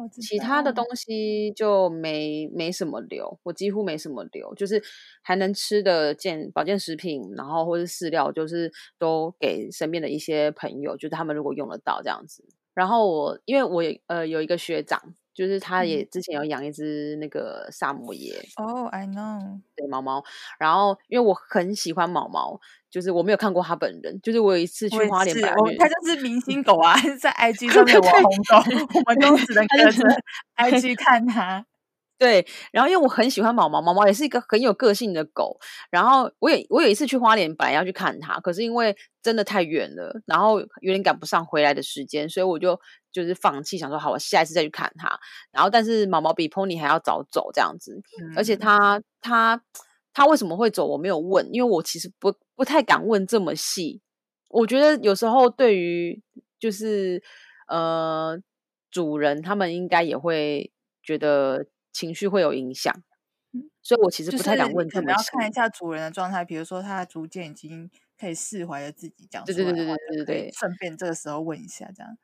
[0.10, 4.82] 其他的东西就没没什么留，我几乎没什么留，就是
[5.22, 12.44] 还能吃的健保健食品，然后或是饲料，就是都给身边的一些朋友，就是他们如果用得到这样子。
[12.74, 15.02] 然后我因为我有呃有一个学长，
[15.34, 20.24] 就是他也之前有养一只那个萨摩耶哦，I know，对毛毛，
[20.60, 22.60] 然后因为我很喜欢毛毛，
[22.98, 28.58] 就是我没有看过他本人，就是我有一次去花莲白日它就是明星狗啊，在 IG 上面有 网红狗，
[28.96, 30.22] 我们都只能它就隔着
[30.58, 31.64] IG 看他。
[32.18, 35.60] 对，然后因为我很喜欢毛毛，毛毛也是一个很有个性的狗。
[35.92, 42.80] 然后我有我有一次去花莲，本来要去看它，可是因为真的太远了，然后有点赶不上回来的时间，所以我就
[43.12, 45.20] 就是放弃，想说好，我下一次再去看它。
[45.52, 48.02] 然后但是毛毛比 Pony 还要早走这样子，
[48.36, 49.62] 而且嗯它它
[50.18, 54.02] 它为什么会走，我没有问，因为我其实不不太敢问这么细。
[54.48, 56.24] 我觉得有时候对于
[56.58, 57.22] 就是
[57.68, 58.36] 呃
[58.90, 60.72] 主人他们应该也会
[61.04, 62.92] 觉得情绪会有影响，
[63.84, 64.90] 所以我其实不太敢问。
[64.90, 67.88] 可能要看一下主人的状态，比如说他逐渐已经
[68.20, 72.18] 可以释怀了自己讲出来，对对对对对对对，顺便这个时候问一下这样。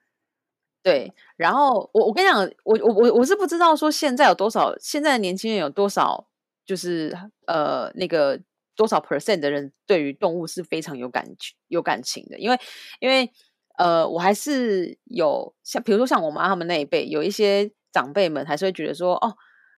[0.81, 6.27] 对，然后我我跟你讲，我我我我是不知道说现在有多少现在的年轻人有多少，
[6.65, 7.15] 就是
[7.47, 8.39] 呃那个
[8.75, 11.25] 多少 percent 的人对于动物是非常有感
[11.67, 12.59] 有感情的，因为
[12.99, 13.31] 因为
[13.77, 19.35] 呃我还是有像比如说像我妈他们那一辈，有一些长辈们还是会觉得说哦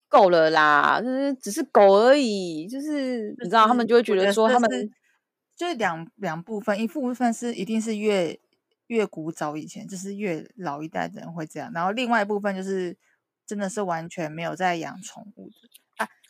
[0.09, 4.90] 够了啦，就是只是狗而已，就是你知道他们就会觉得说他们
[5.57, 8.40] 就是两两部分，一部分是一定是越。
[8.88, 12.94] 越古早以前，就是越老一代的人会这样，然后另外一部分就是
[13.47, 15.84] 真的是完全没有在养宠物的啊，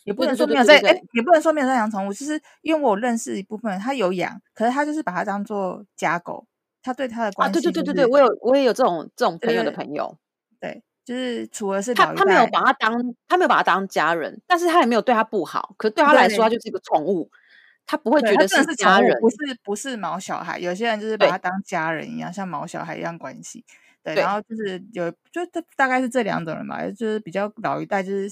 [0.05, 6.47] 也不能说没有在，哎，也不能说没有在养宠物，就是因为我认识一部分人，他有养，可是他就是把它当做家狗，
[6.83, 10.17] 他对他的关系，对对对对对，我有我也有这种这种朋友的朋友，
[10.61, 17.31] 对，就是除了是他他没有把他当他没有把他当家人，但是他也没有对他不好，可是对他来说，他就是一个宠物。
[17.87, 20.59] 他不会觉得是家人，不是不是毛小孩。
[20.59, 23.63] 有些人就是把他当家人一样，像毛小孩一样关系。
[24.03, 28.27] 对，然后就是有，就这大概是这两种人吧，就是比较老一代，就是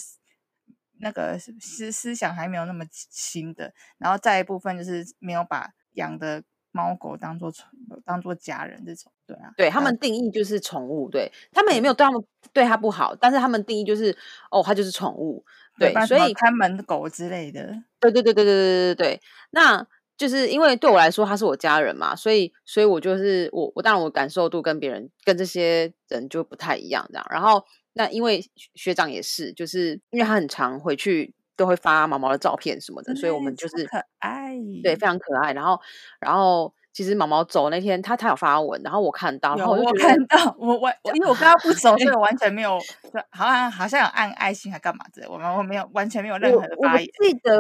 [1.03, 7.69] 那个思思想还没有那么新的，然后再一部分就是没有把养的猫狗当做宠，
[8.05, 9.13] 当做家人这种。
[9.27, 14.17] 对啊，对他们定义就是宠物，对他们也没有对他们对他不好，但是他们定义就是
[14.51, 15.45] 哦，它就是宠物。
[15.79, 19.21] 对，所以看门狗之类的，对对对对对对对对对。
[19.51, 19.87] 那
[20.17, 27.27] 就是因为对我来说他是我家人嘛，所以所以我就是我我当然我感受度跟别人跟这些人就不太一样这样。
[27.31, 35.53] 然后那因为学长也是，就是因为他很常回去都会发毛毛的照片什么的，所以我们就是可爱，对，非常可爱。
[35.53, 35.81] 然后
[36.21, 36.73] 然后。
[36.95, 42.79] 其实毛毛走那天，他他有发文，然后我看到，然后我就看到，我我因为我跟他不熟，所以我完全没有，
[43.31, 47.09] 好像好像有按爱心还干嘛的，我们我没有完全没有任何的发言。
[47.23, 47.59] 记得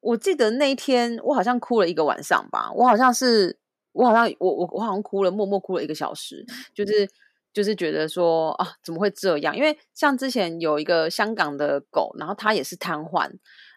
[0.00, 3.58] 我记得那一天，我好像哭了一个晚上吧，我好像是
[3.92, 7.08] 我好像我我我好像哭了，默默哭了一个小时，就是
[7.56, 9.56] 就是觉得说啊，怎么会这样？
[9.56, 13.30] 因为像之前有一个香港的狗，然后它也是瘫痪，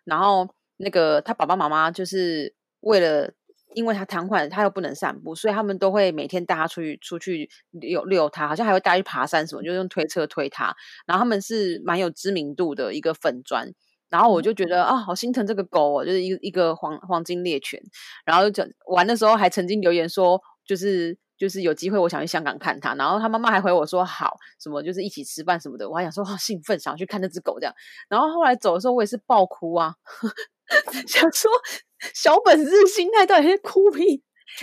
[0.03, 3.31] 然后那个它爸爸妈妈就是为了。
[3.75, 10.75] 因为它瘫痪，它又不能散步，所以他们都会每天带它出去出去遛遛它，好像还会带去爬山什么，就用推车推它。
[11.05, 13.71] 然后他们是蛮有知名度的一个粉砖，
[14.09, 17.79] 然后我就觉得啊，好心疼这个狗哦，就是一个一个黄黄金猎犬。
[18.25, 22.93] 然后就玩的时候还曾经留言说，就是就是有机会我想去香港看他。
[22.93, 25.89] 然后他妈妈还回我说好，什么就是一起吃饭什么的。
[25.89, 27.73] 我还想说好兴奋，想要去看那只狗这样。
[28.07, 29.95] 然后后来走的时候，我也是爆哭啊。
[31.07, 31.49] 想说
[32.13, 34.21] 小本子心态到底是哭屁？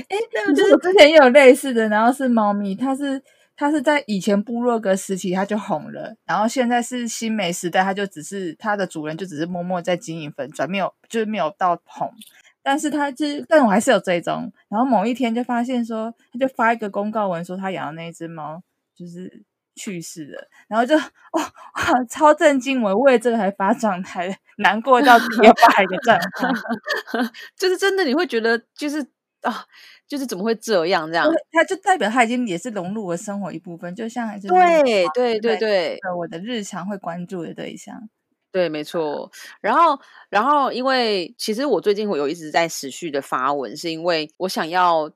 [0.09, 3.23] 哎，就是之前也有类似的，然后是猫咪，它是
[3.57, 12.13] 它是在以前部落格时期它就红了，然后现在是新美时代，它就只是它的主人就只是默默在经营粉转，没有就是没有到红，
[12.67, 18.61] 但是他就是但我还是有追踪，然后某一天就发现说，他就发一个公告文说他养的那一只猫
[18.93, 19.45] 就是。
[19.79, 21.03] 去世了，然后就哇
[21.35, 22.83] 哇超震惊！
[22.83, 26.49] 我为这个还发状态，难过到要发一个状态，
[27.59, 29.07] 就是真的你会觉得就是
[29.43, 29.67] 啊，
[30.09, 31.07] 就是怎么会这样？
[31.07, 38.09] 这样，它就代表它已经也是融入我生活一部分，就像对对对对，我的日常会关注的对象，
[38.57, 39.31] 对，没错。
[39.61, 45.13] 然后然后，因为其实我最近我有一直在持续的发文，是因为我想要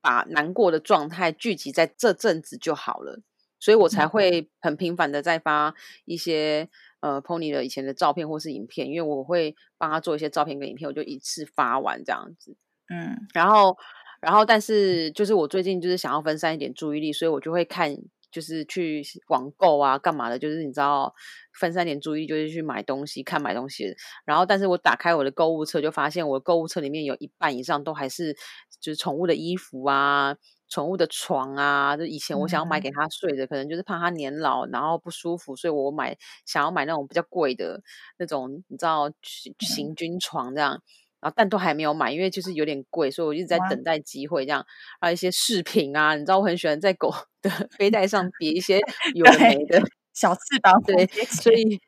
[0.00, 3.20] 把难过的状态聚集在这阵子就好了。
[3.60, 5.72] 所以我才会很频繁的在发
[6.04, 12.56] 一些呃 pony 的以前的照片或是影片，因为我会帮他做一些照片跟影片，我就一次发完这样子。
[12.92, 13.78] 嗯，然后
[14.20, 17.96] 然后但是就是我最近就是想要分散一点注意力，所以我就会看
[18.30, 21.14] 就是去网购啊干嘛的，就是你知道
[21.58, 23.94] 分散点注意，就是去买东西看买东西。
[24.24, 28.34] 然后但是我打开我的购物车，就发现我的购物车里面有一半以上都还是
[28.80, 30.36] 就是宠物的衣服啊。
[30.72, 36.16] 宠物的床啊，就以前我想要买给他睡的，可能就是怕他年老然后不舒服，所以我买
[36.46, 37.82] 想要买那种比较贵的
[38.18, 39.10] 那种，你知道
[39.58, 40.80] 行军床这样，
[41.20, 44.64] 然后但都还没有买，因为就是有点贵，所以我一直在等待机会这样。
[45.00, 48.80] 还有一些饰品啊，你知道我很喜欢在狗 的背带上别一些
[49.14, 51.80] 有没的小翅膀，对，所以。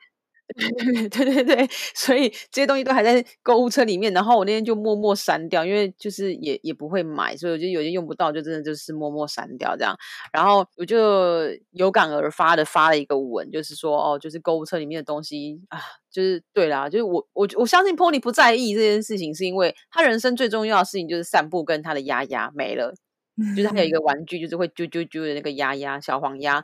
[1.11, 9.97] 对对对，所以这些东西都还在购物车里面，然后我那天就默默删掉，因为就是也也不会买，所以我就有些用不到，就真的就是默默删掉这样。
[10.33, 22.93] 然后我就有感而发的发了一个文，就是说哦，就是购物车里面的东西啊，就是对啦，就是我我我相信 Pony 不在意这件事情，是因为他人生最重要的事情就是散步跟他的丫丫没了，
[23.57, 26.63] 就是他有一个 玩具，就是会啾啾啾的那个丫丫小黄鸭。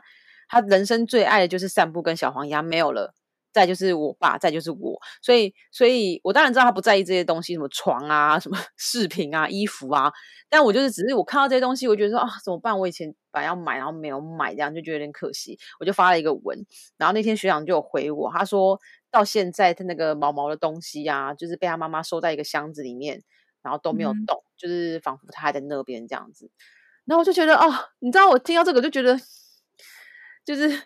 [0.51, 3.13] 他人生最爱的就是散步跟小黄鸭，没有了。
[3.51, 10.11] 再就是我爸，再就是我，所以，所以我当然知道他不在意这些东西，什么床啊、什么 饰品啊、衣服啊。
[10.49, 12.77] 但我就是，只是我看到这些东西，我觉得说啊，怎么办？
[12.79, 15.57] 我以前本来要买，然后没有买，这样就觉得有点可惜。
[15.79, 16.65] 我就发了一个文，
[16.97, 18.79] 然后那天学长就有回我，他说
[19.11, 23.21] 到现在他那个毛毛的东西啊，就是被他妈妈收在一个箱子里面，
[23.63, 26.49] 然后都没有动，就是仿佛他还在那边这样子。
[27.05, 29.19] 然后我就觉得哦，你知道，我听到这个就觉得，
[30.45, 30.83] 就是。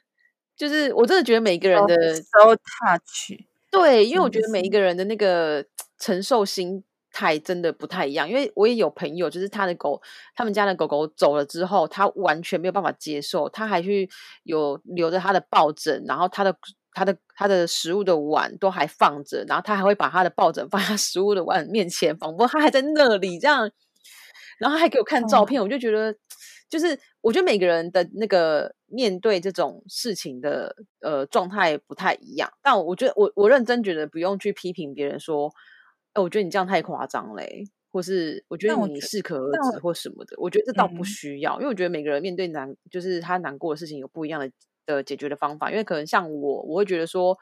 [0.56, 3.39] 就是我真的觉得每个人的 so touch，
[3.72, 5.66] 对，因为我觉得每一个人的那个
[5.98, 8.30] 承受心态真的不太一样。
[8.30, 10.00] 因为我也有朋友，就是他的狗，
[10.36, 14.08] 他们家的狗狗走了之后，他完全没有办法接受，他还去
[14.44, 16.56] 有留着他的抱枕，然后他的
[16.94, 23.70] 他的他的食物的碗都还放着，然后他还会把他的抱枕放在食物的碗面前，仿佛他还在那里这样，
[24.60, 26.16] 然后还给我看照片，我就觉得。
[26.74, 35.54] 就是我觉得每个人的那个面对这种事情的呃状态不太一样，但我觉得我我认真觉得不用去批评别人说，
[36.14, 44.52] 哎，我觉得你这样太夸张嘞，或是我觉得你适可而止或什么的，我觉得这倒不需要，因为我觉得每个人面对难就是他难过的事情有不一样的
[44.88, 47.38] 的解决的方法，因为可能像我，我会觉得说，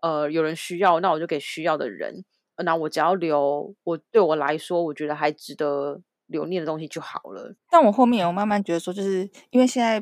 [0.00, 2.24] 呃，有人需要，那我就给需要的人，
[2.64, 6.00] 那我只要留，我对我来说，我觉得还值得。
[6.28, 7.54] 留念的东西就好了。
[7.68, 10.00] 但我后面我慢慢觉得说，就是因为现在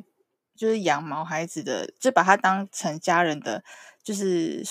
[0.54, 3.64] 就是养毛孩子的，就把它当成家人的，
[4.02, 4.62] 就是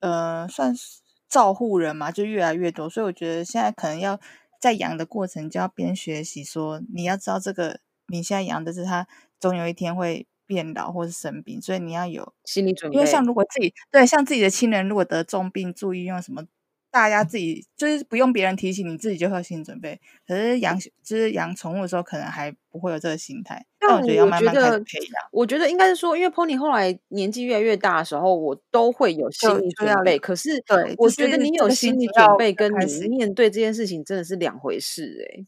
[0.00, 2.90] 呃，算是照护人嘛，就越来越多。
[2.90, 4.20] 所以我觉得现在可能要
[4.60, 9.06] 在养的过程就要边学习，说你要知道这个你现在养的是它，
[9.38, 12.96] 总有一天会变老或是生病，所以你要有心理准备。
[12.96, 16.44] 因为像如果自己对像自己的亲人如果得重病，注意用什么。
[16.94, 20.00] 大家自己就是不用别人提醒，你自己就会有心理准备。
[20.24, 23.66] 可是养就是养宠物的时候，可能还不会有这个心态。
[23.80, 24.60] 但我觉得要慢慢培
[25.00, 25.28] 养。
[25.32, 30.16] 我觉得应该是说，因为 Pony 后来年纪越来越大的时候，我都会有心理准备。
[30.20, 35.26] 可是，对，我觉得你有心理准备，跟你面对这件事情真的是两回事。
[35.32, 35.44] 哎，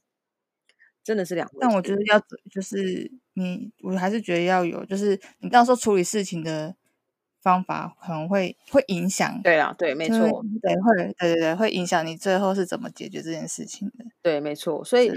[1.05, 1.59] 真的是两回事。
[1.61, 6.75] 但我觉得要就是你，我还是觉得要有，就是你到时候处理事情的。
[7.47, 10.17] 方法可能会会影响，对啊，对，没错，
[10.61, 15.09] 对，会，对对对，会影响你最后是怎么解决这件事情的，对，没错，所以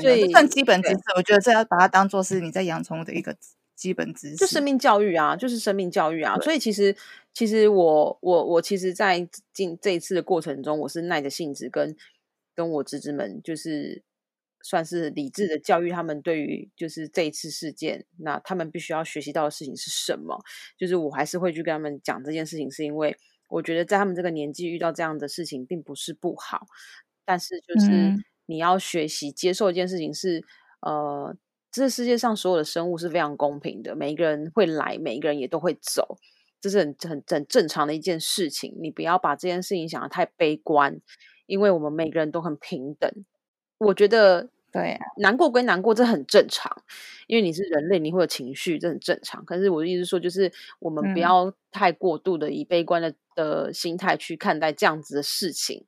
[0.00, 3.36] 所以算基本知识，我觉得这要把它当做是你在养宠物的一个
[3.76, 6.96] 基本知识，就生命教育啊，就是生命教育啊，所以其实
[7.32, 11.96] 其实我我我其实，在进这一次的过程中，我是耐着性子跟
[12.56, 14.02] 跟我侄子们就是。
[14.62, 20.42] 算是理智的教育他们，对于就是这一次事件，那他们必须要学习到的事情是什么？
[20.76, 23.16] 就是我还是会去跟他们讲这件事情，是因为
[23.48, 26.66] 我觉得在他们这个年纪遇到这样的事情并不是不好，
[27.24, 28.14] 但是就是
[28.46, 30.42] 你要学习接受一件事情是，
[30.80, 31.36] 呃，
[31.70, 36.18] 这世界上所有的生物是非常公平的，每一个人会来，每一个人也都会走，
[36.60, 38.74] 这是很很很正常的一件事情。
[38.80, 41.00] 你不要把这件事情想的太悲观，
[41.46, 43.08] 因为我们每个人都很平等。
[43.78, 44.48] 我觉得。
[44.72, 46.70] 对，难过归难过，这很正常，
[47.28, 49.42] 因为你是人类，你会有情绪，这很正常。
[49.46, 55.86] 可是我的意思说，就是我们不要太过度的以悲观的的心态去看待这样子的事情。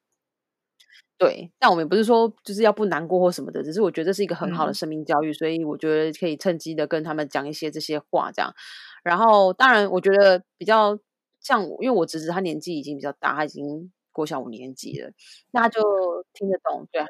[1.19, 8.55] 对，但我们也不是说就是要不难过或什么的，只是我觉得这是一个很好的生命教育，所以我觉得可以趁机的跟他们讲一些这些话，这样。
[9.03, 10.99] 然后，当然，我觉得比较
[11.43, 15.11] 像，因为我侄子他年纪已经比较大，他已经过小五年级了，
[15.51, 15.83] 那就
[16.33, 17.03] 听得懂，对。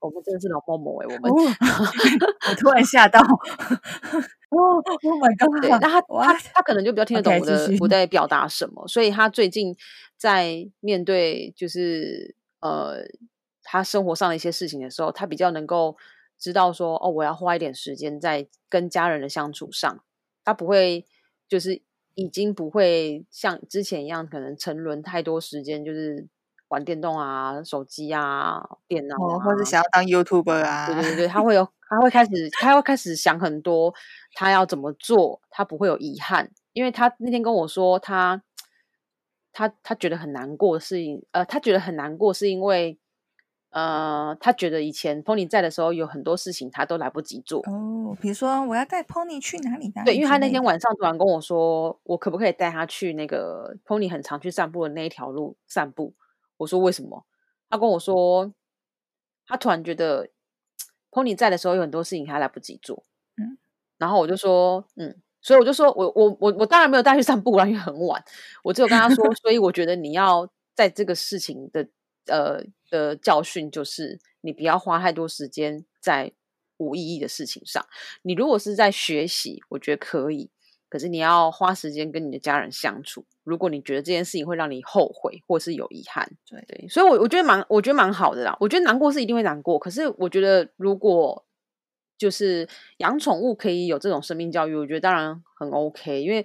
[0.00, 1.32] 我们真的是老猫某哎，我们
[2.50, 3.20] 我突然吓到，
[4.50, 5.80] 哦，Oh my god！
[5.80, 9.74] 那他他他可能就比较听得懂我的我在表达什么，所以他最近
[10.16, 12.98] 在面对就是呃
[13.62, 15.96] 他生活上的一些事情的时候，他比较能够
[16.38, 20.02] 知道说哦，我要花一点时间在跟家人的相处上，
[20.44, 21.06] 他不会
[21.48, 21.82] 就是
[22.14, 26.28] 已经不会像之前一样，可能沉沦太多时间，就是。
[26.68, 33.94] 玩电动啊，手机啊，电脑，或者想要当 YouTuber 啊，对对对，他会有，他会开始，他会开始想很多，
[34.34, 38.42] 他要怎么做，他不会有遗憾，因为他那天跟我说，他
[39.52, 42.98] 他他觉得很难过，是因呃，他觉得很难过，是因为
[43.70, 49.92] 呃，他觉得以前 Pony 在的时候，有很多事情他都来不及做哦，比如说我要带 Pony 去哪里？
[50.04, 56.14] 对，因为他那天晚上突然跟我说，我可不可以带他去那个 Pony 很常去散步的那一条路散步？
[56.58, 57.24] 我说为什么？
[57.68, 58.52] 他跟我说，
[59.46, 60.28] 他突然觉得
[61.10, 63.04] Pony 在的时候有很多事情还来不及做。
[63.36, 63.58] 嗯，
[63.98, 68.22] 然后我就说，嗯，所以我就说我我我我当然没有带去散步了，因为很晚。
[68.62, 71.88] 我只有跟他说， 所以我觉得你要在这个事情的
[72.26, 76.32] 呃的教训就是，你不要花太多时间在
[76.78, 77.84] 无意义的事情上。
[78.22, 80.50] 你如果是在学习，我觉得可以。
[80.88, 83.24] 可是你要花时间跟你的家人相处。
[83.44, 88.56] 如果你觉得这件事情会让你后悔或是有遗憾，对对，所以，我我觉得蛮，我觉得蛮好的啦。
[88.58, 91.44] 我觉得难过是一定会难过，可是我觉得如果
[92.18, 96.44] 就是养宠物可以有这种生命教育，我觉得当然很 OK，因为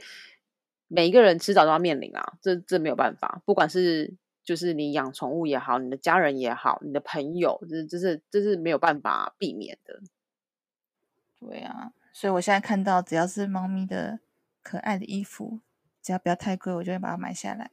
[0.87, 4.13] 每一个人迟早都要面临啊，这这没有办法，不管是
[4.43, 10.01] 就是你养宠物也好，你的家人也好，你的朋友，这这是这是没有办法避免的。
[11.39, 14.19] 对啊，所以我现在看到只要是猫咪的
[14.63, 15.59] 可爱的衣服。
[16.01, 17.69] 只要不要太贵，我就会把它买下来。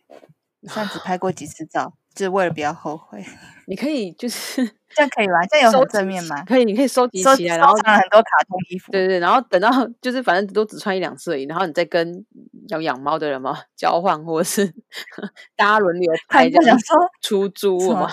[0.65, 3.25] 上次拍过几次照，就是为了不要后悔。
[3.67, 5.47] 你可以就是这样可以吗？
[5.47, 6.45] 这样有很正面吗？
[6.45, 8.93] 可以，你可以收集起来，然后藏很多卡通衣服。
[8.93, 9.71] 对对，然后等到
[10.03, 12.27] 就是反正都只穿一两次而已，然后你再跟
[12.69, 14.67] 要养猫的人嘛交换，或者是
[15.57, 18.11] 大家轮流 拍，这样说出租嘛。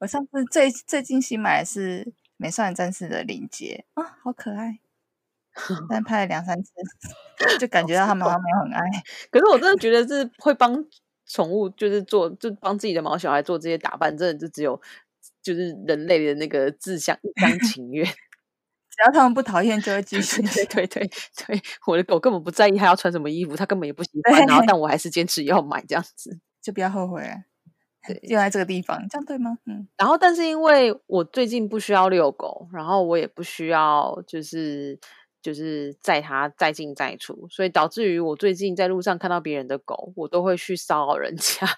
[0.00, 2.04] 我上次最最近新买的是
[2.38, 4.80] 《美少女战士》的领结啊，好可爱。
[5.88, 6.70] 但拍了两三次，
[7.58, 8.80] 就感觉到他们好像没有很爱。
[9.30, 10.84] 可是我真的觉得是会帮
[11.26, 14.80] 宠物，就是做，就帮自己的毛小孩做这些打扮，真的就只有
[15.42, 18.04] 就是人类的那个自相一厢 情愿。
[18.96, 20.40] 只要他们不讨厌，就会继续。
[20.42, 21.10] 对对对
[21.46, 24.40] 对，我的狗根本不在意它要穿什么衣服，它根本也不喜欢。
[24.46, 27.22] 然后，但我还是坚持要买这样子，就不要后悔。
[28.06, 29.58] 对，用在这个地方，这样对吗？
[29.66, 29.86] 嗯。
[29.98, 34.98] 然后，但是因为我最近不需要遛狗，然后我也不需要就是。
[35.46, 41.68] 就是载它再进再出，所以导致于我最近在路上看到别人的狗，我都会去骚扰人家。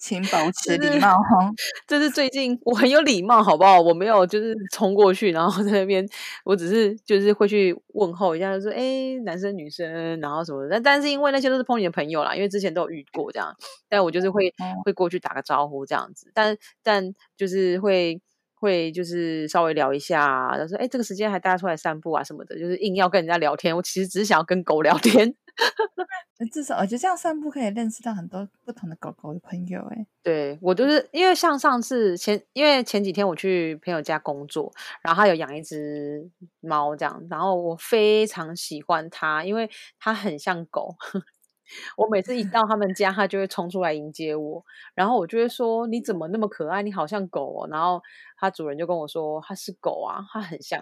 [0.00, 1.50] 请保持礼貌哈，
[1.86, 3.80] 这是最近我很有礼貌，好不好？
[3.80, 6.04] 我没有就是冲过去，然后在那边，
[6.44, 10.70] 我只是就是会去问候一下，就说哎，男生女生，然后什么的。
[10.70, 13.54] 但但是因为那些都是碰你的朋友啦，因为之前都有遇过这样，
[13.88, 14.52] 但我就是会
[14.84, 18.20] 会过去打个招呼这样子，但但就是会。
[18.58, 23.76] 会就是稍微聊一下，他说：“哎，这个时间还带出来散步啊什么的，就是硬要跟人家聊天。
[23.76, 25.34] 我其实只是想要跟狗聊天。
[26.52, 29.80] 至少我觉得这样散步可以认识到很多不同的狗狗的朋友。
[29.90, 36.30] 哎，对我都是因为像上次前，因为前几天我去朋友家工作，然后他有养一只
[36.60, 40.94] 猫这样，然后我非常喜欢它，因为它很像狗。”
[41.96, 44.64] 我每次一到他们家，他就会冲出来迎接我，
[44.94, 46.82] 然后我就会说：“你怎么那么可爱？
[46.82, 48.00] 你好像狗哦。”然后
[48.36, 50.80] 他主人就跟我说：“他是狗啊，他很像。”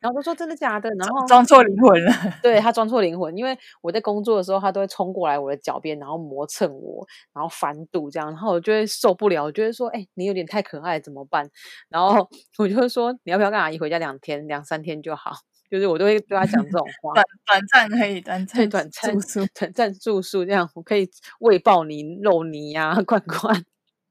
[0.00, 2.12] 然后他说：“真的假的？”然后装错灵魂了。
[2.42, 11.50] 对他装错灵魂，因为我在工作的时候，他都会冲过来我的脚边，然后磨蹭我，然后翻肚这样，然后我就会受不了，我就会说：“哎，你有点太可爱，怎么办？”
[11.88, 15.32] 然后 我就会说：“你要不要跟阿姨回家两天、两三天就好？”
[15.70, 21.08] 就是我都会对他讲这种话，短短暂可以短暂短暂住宿，短暂住宿这样，我可以
[21.40, 23.64] 喂爆你肉泥呀，罐罐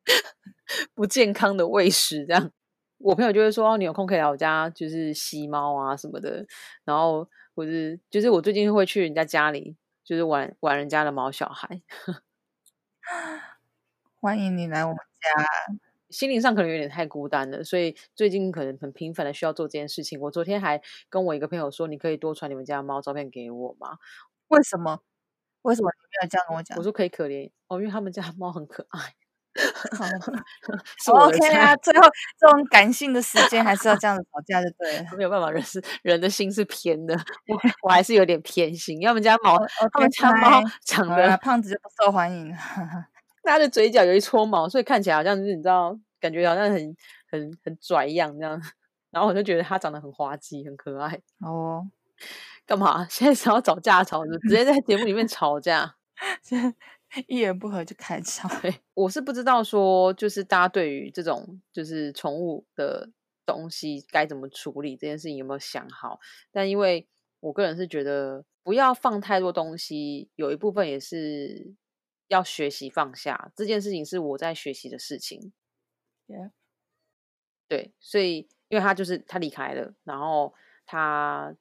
[0.95, 2.51] 不健康的喂食这样。
[2.99, 6.45] 我朋友就会说，你有空可以来我家，就是吸猫啊什么的。
[6.85, 11.81] 然后或是就是我最近会去人家家里，就是玩玩人家的毛小孩。
[14.21, 15.77] 欢迎你来我们家。
[16.09, 20.19] 心灵上可能有点太孤单了，所以最近可能很频繁的需要做这件事情。
[20.19, 23.97] 我昨天还跟我一个朋友说：“你可以多传你们家猫照片给我吗？”
[24.49, 24.99] 为什么？
[25.63, 26.77] 为什么你没有这样跟我讲？
[26.77, 29.15] 我说可以可怜哦，因为他们家猫很可爱。
[31.07, 35.05] OK 啊，最后这种感性的时间还是要这样子吵架就对了。
[35.17, 37.15] 没有办法，人是人的心是偏的，
[37.47, 38.95] 我我还是有点偏心。
[38.97, 39.57] 因为他们家猫，
[39.93, 42.53] 他们家猫长得胖子就不受欢迎。
[43.45, 45.97] 他的嘴角有一撮毛，所以看起来好像是你知道。
[46.17, 46.95] 感觉好像很
[47.29, 48.59] 很很拽一样，这样，
[49.11, 51.21] 然后我就觉得他长得很滑稽，很可爱。
[51.39, 51.85] 哦，
[52.65, 53.05] 干嘛？
[53.11, 55.97] 现在想要找架吵，直接在节目里面吵架，
[57.27, 58.49] 一言不合就开吵。
[58.95, 63.07] 我是不知道说，就是大家对于这种就是宠物的
[63.45, 66.19] 东西该怎么处理这件事情有没有想好？
[66.51, 67.07] 但因为
[67.39, 71.75] 我个人是觉得不要放太多东西，有一部分也是
[72.27, 75.53] 要学习放下这件事情，是我在学习的事情。
[77.67, 80.53] 对，所以因为他就是他离开了，然后
[80.85, 81.55] 他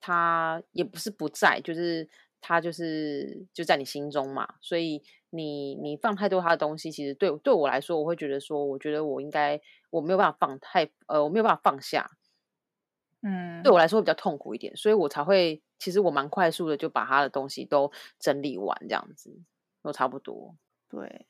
[0.00, 2.08] 他也不是不在，就是
[2.40, 4.56] 他就是就在你心中嘛。
[4.60, 9.60] 所以你你放太多他的东西，其实对对我来说，我会觉得说，我觉得我应该
[9.90, 12.10] 我没有办法放太呃，我没有办法放下。
[13.22, 19.34] 嗯，对我来说比较痛苦一点，所以我才会其实我蛮快速的就把他的东西都整理完，这样子
[19.86, 20.56] 都差不多。
[20.88, 21.26] 对。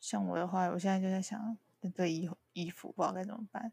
[0.00, 3.72] 像我的话，我现在就在想，那这衣衣服不知道该怎么办，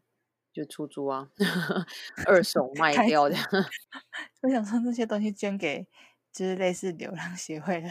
[0.52, 1.28] 就出租啊，
[2.26, 3.36] 二手 卖掉的。
[4.42, 5.86] 我想说那些东西捐给，
[6.32, 7.88] 就是类似流浪协会的，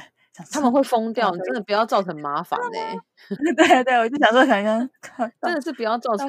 [0.52, 1.32] 他们会疯掉。
[1.32, 3.02] 你真的不要造成麻烦呢。
[3.56, 4.90] 对对，我就想说，想想，
[5.42, 6.28] 真的是不要造成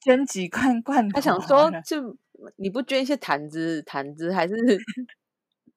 [0.00, 1.14] 捐几罐罐头。
[1.14, 2.16] 他想说，就
[2.56, 4.54] 你不捐一些毯子毯子，还是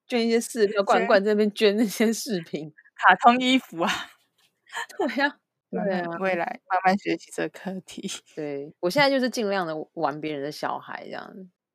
[0.07, 3.89] 捐一些饲料罐罐，这边捐那些饰品、卡通衣服啊？
[4.97, 5.37] 对呀，
[5.71, 8.09] 对啊，未来慢慢学习这个课题。
[8.35, 11.33] 对我现在就是尽量的玩别人的小孩，这样。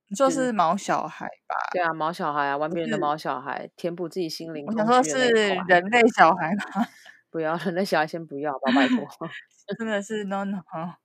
[0.08, 1.54] 你说是毛小孩吧？
[1.72, 4.64] 对啊，毛小孩啊，玩别人的毛小孩，填补自己心灵。
[4.66, 5.28] 我想说是
[5.68, 6.64] 人类小孩吗？
[7.30, 9.06] 不要，人类小孩先不要吧，拜托。
[9.78, 10.60] 真的是 no no。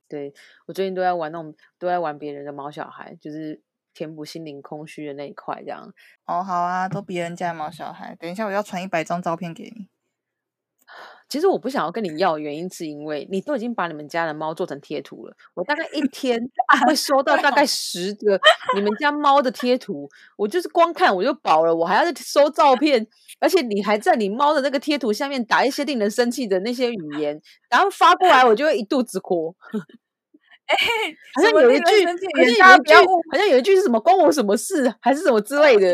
[0.10, 0.34] 对
[0.66, 3.62] 我最近都在玩那种，都在玩别人的毛小孩，就是
[3.96, 5.92] 填补心灵空虚的那一块，这样。
[6.26, 8.16] 哦，好啊，都别人家毛小孩。
[8.20, 9.88] 等一下，我要传一百张照片给你。
[11.28, 15.36] 其实我不想要跟你要，原因是因为你都已经把你们家的猫做成贴图了。
[15.56, 16.40] 我大概一 天
[16.88, 18.40] 会收到大概十个
[18.76, 23.06] 你们家猫的贴图，我就是光看我就饱了，我还要再收照片，
[23.40, 27.42] 而且你还在你猫的那个贴图下面打一些令人生气的那些语言，
[27.72, 29.56] 然后发过来，我就会一肚子火。
[30.72, 30.76] 哎，
[31.36, 35.90] 好像有一句，好像有一句，好像有一句是什么“关我什么事”还是什么之类的。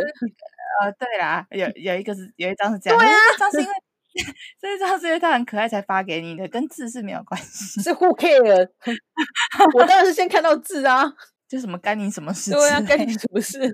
[0.81, 3.71] 呃，对啦，有有一个是有一张是这样，对啊，张是因为。
[4.59, 7.81] 这张是因为它很可爱才发给你的，跟字是没有关系。
[7.81, 8.69] 是 Who care？
[9.73, 11.09] 我当然是先看到字啊，
[11.47, 12.51] 就什么干你什么事？
[12.51, 13.73] 对啊，干你什么事？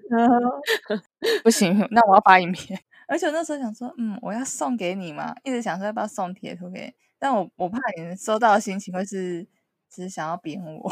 [1.44, 2.80] 不行，那我要发影片。
[3.08, 9.48] 而且那时候想说，嗯，我要送给你嘛，一直想说要不要送贴图给，但我我怕你收到的心情会是
[9.90, 10.92] 只是想要扁我。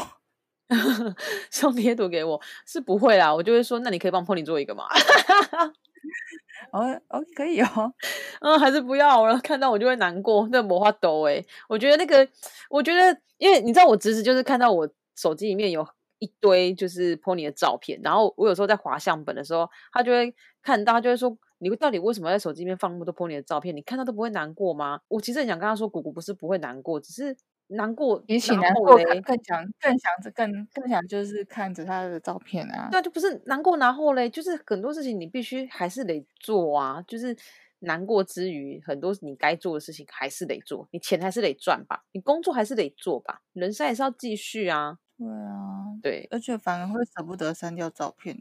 [1.48, 4.84] 送贴图给我是不会啦，我就会说，那你可以帮 Pony 做一个吗？
[6.72, 7.94] 哦哦，可以哦，
[8.42, 9.38] 嗯，还是不要了。
[9.38, 12.26] 看到我就会难过，那魔法抖哎，我觉得那个，
[12.68, 15.86] 我觉得，因为你知道，我侄子就是看到我手机里面有
[16.18, 23.76] 一堆就是 pony 的照片，然后我有时候在滑相本的时候，他就会看到，他就会说，你到底为什么在手机里面放那么多 pony 的照片？
[23.76, 25.00] 你看到都不会难过吗？
[25.06, 27.36] 我其实很想跟他说，姑姑不是不会难过，只是。
[27.68, 32.88] 难过，比起难过更想更想着更更想就是看着他的照片啊。
[32.90, 37.02] 对，就不是难过，然后嘞，就是很多事情你必须还是得做啊。
[37.08, 37.36] 就是
[37.80, 44.98] 难过之余，很多你该做的事情还是得做，你钱还是得赚吧，你工作还是得做吧，人生还是要继续啊。
[45.18, 48.38] 对啊，对，而且反而会舍不得删掉照片。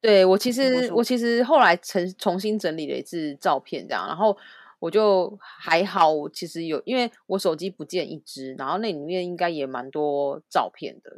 [0.00, 4.36] 对我其实我其实后来重重新整理了一次照片，这样，然后。
[4.84, 11.10] 我就还好，其实有，因为我手机不见一只，然后那里面应该也蛮多照片的，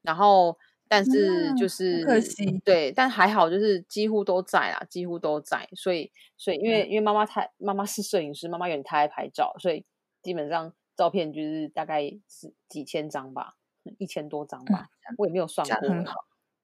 [0.00, 0.56] 然后
[0.88, 9.84] 但是就是可惜，对，但还好，就是几乎都在啦，几乎都在，所以所以因为因为妈妈太妈妈是摄影师，妈妈有点太爱拍照，所以
[10.22, 13.56] 基本上照片就是大概是几千张吧，
[13.98, 16.14] 一千多张吧，我也没有算过，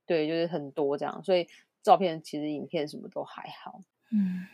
[0.07, 1.46] 对，就是很多这样，所以
[1.82, 4.46] 照片其实影片什么都还好，嗯。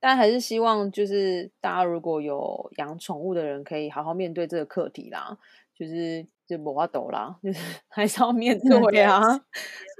[0.00, 5.38] 但还是希望，就是大家如果有养宠物的人，可以好好面对这个课题啦。
[5.78, 7.58] 就是就不花抖啦，就是
[7.90, 9.20] 还是要面对啊。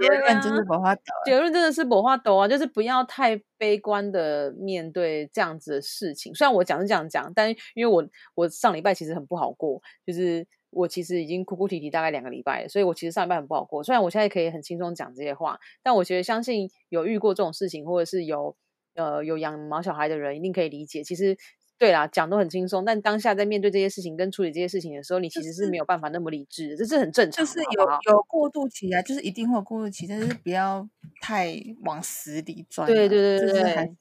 [0.01, 2.49] 结论就是不花抖，结论真的是不花抖啊！
[2.49, 6.35] 就是不要太悲观的面对这样子的事情。
[6.35, 13.85] 虽然我讲是这样讲，但因为我我上礼拜其实很不好过，就是我其实已经哭哭啼啼大概两个礼拜了，所以我其实上礼拜很不好过。
[13.85, 18.57] 虽然我现在可以很轻松讲这些话，但我觉得相信有遇过这种事情，或者是有。
[18.97, 21.05] 呃，有养毛小孩的人一定可以理解。
[21.05, 21.37] 其实，
[21.79, 27.45] 对啦，讲都很轻松，但当下在面对这些事情跟处理这些事情的时候，你其实是没有办法那么理智的，这是很正常。
[27.45, 30.89] 就是有有过渡期啊，就是一定会有过渡期，但是不要
[31.21, 32.87] 太往死里钻。
[32.89, 33.97] 对对对对，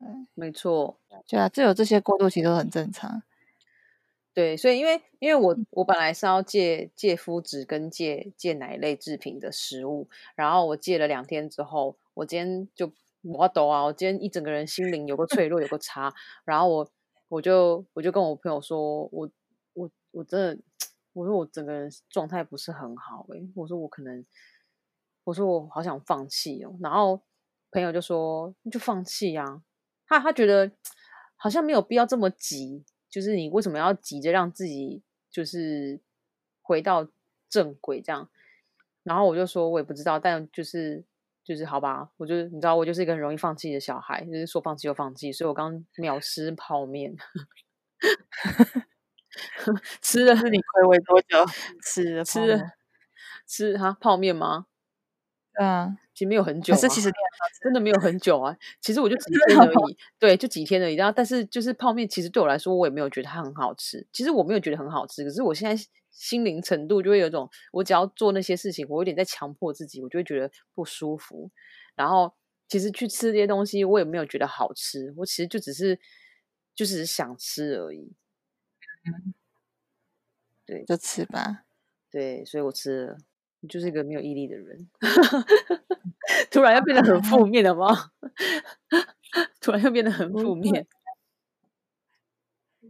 [0.00, 0.98] 嗯，没错，
[1.28, 3.22] 对啊，这有这些过渡期都很正常。
[4.32, 12.90] 对，所以因为因为我我本来是要戒戒肤质跟戒戒奶类制品的食物，然后我戒了两天之后，我今天就。
[13.22, 13.82] 我抖啊！
[13.82, 16.14] 我今天一整个人心灵有个脆弱，有个差，
[16.44, 16.90] 然后我
[17.28, 19.28] 我就我就跟我朋友说，我
[19.74, 20.62] 我我真的，
[21.12, 24.24] 我说我整个人状态不是很好诶，我说我可能，
[25.24, 26.76] 我说我好想放弃哦。
[26.80, 27.20] 然后
[27.72, 29.62] 朋友就说，你就放弃啊！
[30.06, 30.70] 他他觉得
[31.36, 36.00] 好像没有必要这么急，就是你为什么要急着让自己就是
[36.62, 37.08] 回到
[37.50, 38.30] 正轨这样？
[39.02, 41.04] 然后我就说，我也不知道，但就是。
[41.48, 47.16] 就是好吧，我就你知道，我就是一个很容易放弃的小孩，就是说放弃就放弃，所以我刚秒吃泡面，
[50.02, 51.46] 吃的是你亏违多久？
[51.82, 52.60] 吃吃
[53.46, 54.66] 吃哈泡面吗？
[55.58, 57.10] 嗯，其实没有很久，是其实
[57.62, 58.54] 真的没有很久啊。
[58.82, 60.94] 其实我就 几天而已，对，就几天而已。
[60.96, 64.06] 然后，但是就是泡面，其实对我来说，我也没有觉得它很好吃。
[64.12, 65.82] 其实我没有觉得很好吃，可是我现在。
[66.18, 71.50] 心灵程度就会有种，我只要做那些事情，我有点在强迫自己，我就会觉得不舒服。
[71.94, 72.34] 然后
[72.66, 75.98] 其实去吃这些东西，我也没有觉得好吃，我其实就只是
[76.74, 78.12] 就只是想吃而已。
[80.66, 81.64] 对，就吃吧。
[82.10, 83.18] 对，所以我吃了。
[83.60, 84.88] 你就是一个没有毅力的人。
[86.50, 88.12] 突然又变得很负面了吗？
[89.60, 90.86] 突然又变得很负面。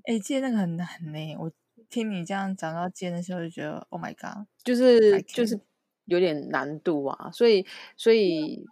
[0.05, 1.37] 哎，戒那个很难呢。
[1.39, 1.51] 我
[1.91, 5.59] 听你这样讲到尖的时候，就觉得 Oh my God，就是就是
[6.05, 7.31] 有点难度啊。
[7.33, 7.67] 所以
[7.97, 8.65] 所以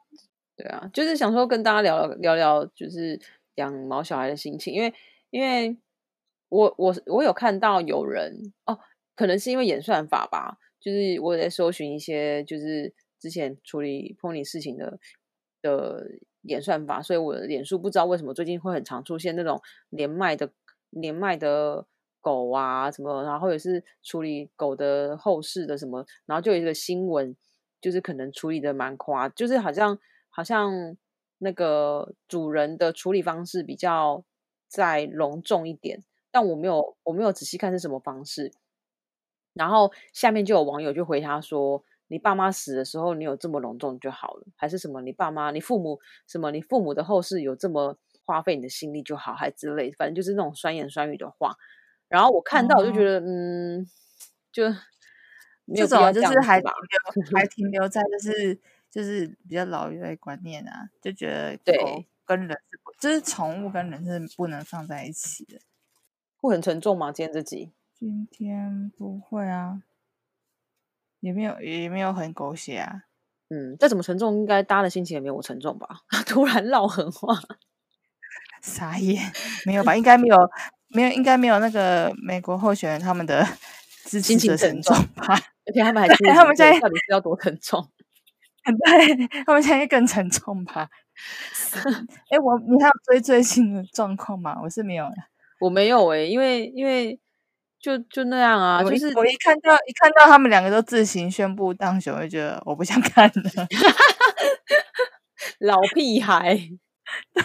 [0.56, 3.20] 对啊，就是想说跟大家聊聊聊聊，就是
[3.56, 4.94] 养毛小孩的心情，因为
[5.30, 5.76] 因为
[6.48, 8.78] 我我我有看到有人哦，
[9.14, 14.98] 可能是因为演算法吧，就是我在搜寻一些就是之前处理 pony 事情的
[15.62, 16.06] 的
[16.42, 19.60] 演算法，所以我的脸书不知道为什么最近会很常出现那种
[19.90, 20.50] 连麦的。
[20.90, 21.84] 连麦的
[22.26, 27.36] 狗啊，什么，然后也是处理狗的后事的什么，然后就有一个新闻，
[27.80, 29.96] 就是可能处理的蛮夸，就是好像
[30.28, 30.96] 好像
[31.38, 34.24] 那个主人的处理方式比较
[34.66, 36.02] 再隆重一点，
[36.32, 38.50] 但我没有我没有仔细看是什么方式。
[39.52, 45.00] 然后下面就有网友就回他说：“你爸妈死的时候，你有这么隆重就好了，还是什么？
[45.02, 46.50] 你爸妈、你父母什么？
[46.50, 47.96] 你父母的后事有这么？”
[48.28, 51.54] 花费你的心力就好，还之类，反正就是那种酸言酸语的话。
[52.08, 53.86] 然后我看到，我就觉得，嗯，
[54.52, 54.64] 就
[55.74, 61.28] 这种就是还停留，还停留在就是就是比较老一辈观念啊，就觉
[61.64, 65.58] 得狗跟人是不，就是宠物跟人是不能放在一起的。
[66.38, 67.10] 会很沉重吗？
[67.10, 67.72] 今天这集？
[67.98, 69.82] 今天不会啊，
[71.20, 73.02] 也没有也没有很狗血啊。
[73.48, 76.00] 嗯，再怎么沉重，应该大家的心情也没有我沉重吧？
[76.26, 77.34] 突然唠狠话。
[78.62, 79.22] 傻眼，
[79.64, 79.96] 没有吧？
[79.96, 80.36] 应该没有，
[80.88, 83.46] 没有，应该没有那个美国候选人他们的
[84.04, 85.34] 资金的沉重吧？
[85.66, 87.88] 而且他们还他们现在到底是要多沉重？
[88.64, 90.88] 对他们现在更沉重吧？
[92.30, 94.58] 哎，我你还有追最新的状况吗？
[94.62, 95.08] 我是没有，
[95.60, 97.18] 我没有哎，因为因为
[97.80, 103.68] 就就那样啊，就是我一看到一看到他们两个都自行宣布当选，我就觉得我不想看了，
[105.60, 106.56] 老屁孩。
[107.34, 107.42] 对，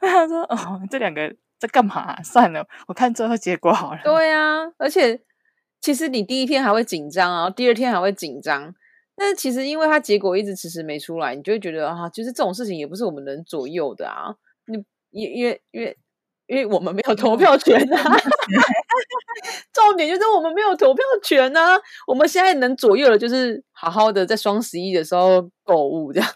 [0.00, 2.20] 他说：“哦，这两个在干嘛？
[2.22, 5.20] 算了，我看最后结果好了。”对啊，而且
[5.80, 8.74] 其实你第一天还会紧张啊，第二天还会紧张，
[9.16, 14.34] 但是其实因为他结果一直迟迟没出来，你就会觉得啊，其实这种事情也不是我们能左右的啊。
[14.66, 14.76] 你
[15.10, 15.96] 因因为因为
[16.46, 18.16] 因为我们没有投票权啊，
[19.72, 21.78] 重点就是我们没有投票权啊。
[22.06, 26.30] 我们现在能左右的，就是好好的在双十一的时候购物这样。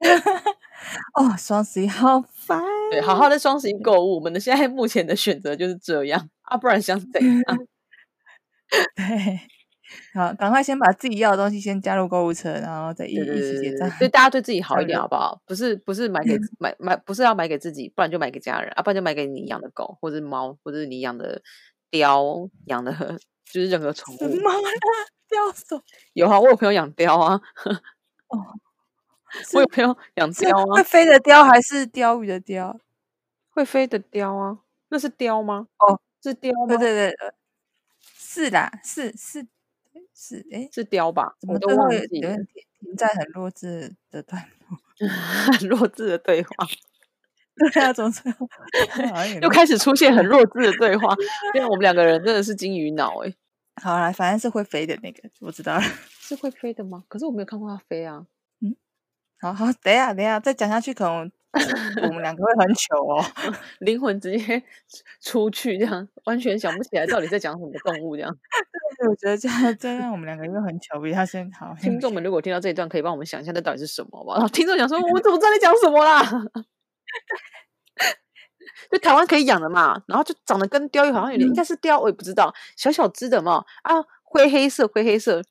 [1.14, 2.62] 哦，双十一好烦。
[2.90, 7.42] 对，好好的双十一购物，我们的现在目前的选择就是这样啊，不然想怎样？
[8.96, 9.40] 对，
[10.14, 13.90] 好，赶快先把自己要的东西先加入购物车，然后再一一起结账。
[13.98, 15.40] 对，大家对自己好一点，好不好？
[15.46, 21.40] 不是，不是买给 买买，不是要买给自己，不然就买给家人啊，不然就买给你养的狗，或者猫，或者是你养的
[21.90, 22.92] 雕，养的
[23.52, 24.18] 就是任何宠物。
[26.14, 27.40] 有啊，我有朋友养雕啊。
[28.28, 28.63] 哦。
[29.54, 32.78] 我有朋友养雕啊，会飞的雕还是鲷鱼的鲷？
[33.50, 34.58] 会飞的雕啊，
[34.88, 35.68] 那是雕吗？
[35.78, 36.66] 哦，是雕吗？
[36.68, 37.14] 对对对，
[38.02, 39.46] 是啦，是是
[40.14, 41.34] 是，哎，是雕吧？
[41.40, 42.20] 怎么都会停
[42.80, 44.78] 停在很弱智的段落，
[45.58, 46.50] 很弱智的对话。
[47.56, 48.22] 对啊，总是
[49.40, 51.14] 又开始出现很弱智的对话，
[51.54, 53.32] 因为我们两个人真的是金鱼脑哎。
[53.82, 55.82] 好啦，反正是会飞的那个，我知道了，
[56.20, 57.04] 是会飞的吗？
[57.08, 58.26] 可是我没有看过它飞啊。
[59.44, 61.30] 好好，等一下，等一下，再讲下去可能
[62.08, 63.22] 我们两个会很糗哦，
[63.80, 64.62] 灵魂直接
[65.20, 68.34] 出去，这样完全想不起来到底在讲什么动物，这样。
[68.98, 71.74] 对我觉得这样这样我们两个会很糗，比他先好。
[71.78, 74.48] 听众们如果听到这一段，可以帮我们想一下，这到底是什么吗？
[74.48, 76.22] 听众想说，我们怎么知道你讲什么啦？
[78.90, 83.92] 就台湾可以养的嘛，然后就长得跟鲷鱼好像有点，应该是鲷，我也不知道，小小只的嘛，啊，
[84.22, 85.42] 灰黑色，灰黑色。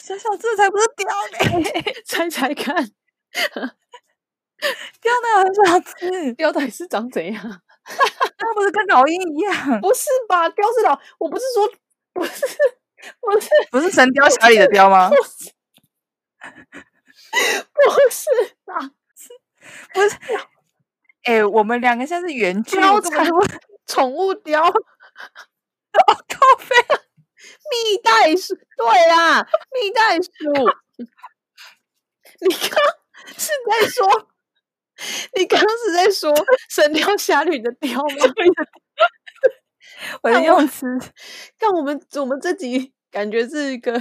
[0.00, 1.70] 小小这才不是雕呢，
[2.06, 2.74] 猜猜看，
[5.00, 6.32] 雕哪有小只？
[6.34, 7.42] 雕到底是长怎样？
[8.38, 9.54] 那不是跟老鹰一样？
[9.80, 10.48] 不是吧？
[10.50, 11.68] 雕是老，我不是说
[12.12, 12.46] 不是，
[13.20, 15.08] 不是不是神雕侠侣的雕吗？
[15.10, 15.50] 不是，
[17.72, 18.30] 不是
[18.66, 18.90] 啊，
[19.94, 20.18] 不是。
[21.24, 23.26] 哎，我们两个现在是原雕产
[23.86, 24.72] 宠物雕，哦，
[26.28, 26.74] 靠飞。
[27.70, 30.30] 蜜袋鼠，对啦，蜜袋鼠。
[32.48, 32.78] 你刚
[33.36, 34.28] 是在说，
[35.36, 36.32] 你刚是在说
[36.68, 38.34] 《神雕侠侣》的雕吗？
[40.22, 40.86] 我的用词，
[41.58, 44.00] 看我们我们这集感觉是一个。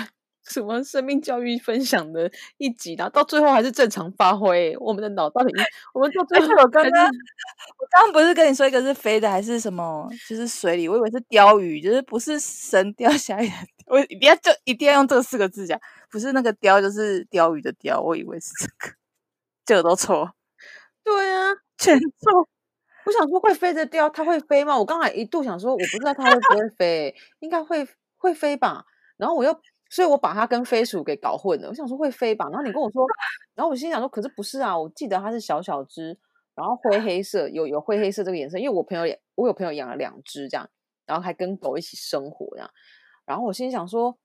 [0.50, 4.76] 什么生命教育分享的一集然后到最后还是正常发挥。
[4.80, 5.54] 我们的脑到底，
[5.94, 10.10] 我们到最后我刚刚我刚刚不是跟你说一个是飞的还是什么？
[10.28, 13.50] 就是水里，我以为是鲷鱼，就是不是神雕侠侣
[13.88, 15.80] 我一定要就一定要用这四个字讲，
[16.12, 18.96] 不是那个雕，就是鲷鱼的鲷，我以为是这个，
[19.66, 20.32] 这个都错，
[21.04, 22.48] 对啊， 全错。
[23.06, 24.78] 我想说会飞的雕，它会飞吗？
[24.78, 27.88] 我刚才一度想说，我不知道它会不会飞，应该会
[28.18, 28.86] 会飞吧。
[29.18, 29.52] 然后我又，
[29.90, 31.70] 所以我把它跟飞鼠给搞混了。
[31.70, 33.06] 我想说会飞吧，然后你跟我说，
[33.56, 34.78] 然后我心想说，可是不是啊？
[34.78, 36.18] 我记得它是小小只，
[36.56, 38.58] 然后灰 黑色，有有灰黑色这个颜色。
[38.58, 40.70] 因为我朋友也，我有朋友养了两只这样，
[41.06, 42.70] 然后还跟狗一起生活这样。
[43.26, 44.18] 然后我心想说，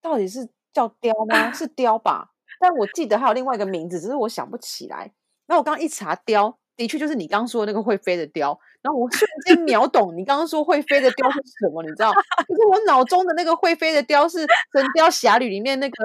[0.00, 1.52] 到底是叫雕吗？
[1.52, 2.30] 是 雕吧？
[2.60, 5.12] 但我记得还有另外一个名字，只是我想不起来。
[5.46, 6.58] 然后我刚刚一查雕。
[6.80, 12.10] 的确就是你刚刚说的那个会飞的雕，然后我瞬间秒懂你刚刚说会飞的雕是什么，你知道？
[12.48, 14.38] 就是我脑中的那个会飞的雕是
[14.72, 15.96] 《神雕侠侣》里面那个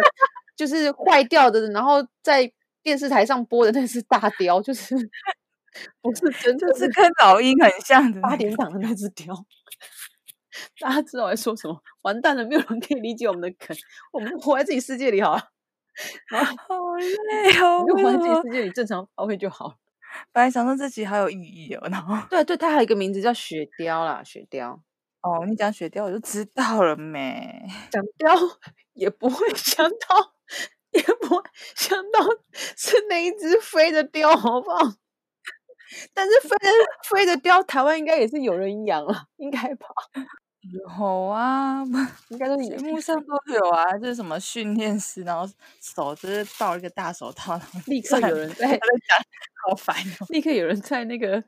[0.53, 2.51] 就是坏掉的，然后在
[2.83, 4.93] 电视台上播的那只大雕，就是
[6.03, 9.33] 不是真的是跟老鹰很像的八点档的那只雕。
[10.81, 11.81] 大家知道我在说什么？
[12.01, 13.75] 完蛋了，没有人可以理解我们的梗，
[14.11, 15.41] 我们活在自己世界里好了。
[16.67, 19.77] 好累哦，就活在自己世界里正常发挥就好。
[20.31, 24.81] 本来想说这集好有意义哦，然后对对，它还有一个名字叫雪雕啦，雪雕。
[25.21, 27.65] 哦，你讲雪雕我就知道了没？
[27.89, 28.33] 讲雕
[28.93, 30.33] 也不会想到，
[30.91, 31.43] 也不会
[31.75, 32.19] 想到
[32.77, 34.77] 是那一只飞的雕，好不好？
[36.13, 36.69] 但是飞的
[37.09, 39.87] 飞的雕，台湾应该也是有人养了，应该吧？
[40.71, 41.83] 有啊，
[42.29, 45.45] 应该都节目上都有啊，就是什么训练师，然后
[45.81, 48.79] 手就是抱一个大手套，立刻有人在在讲，
[49.69, 50.25] 好烦哦！
[50.29, 51.43] 立刻有人在那个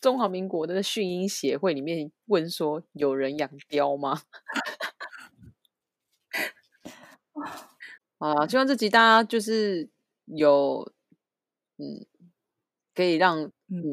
[0.00, 4.22] 中华民国的训鹰协会里面问说：“有人养雕吗？”
[8.18, 9.88] 啊，希望这集大家就是
[10.26, 10.92] 有
[11.78, 12.06] 嗯，
[12.94, 13.92] 可以让嗯。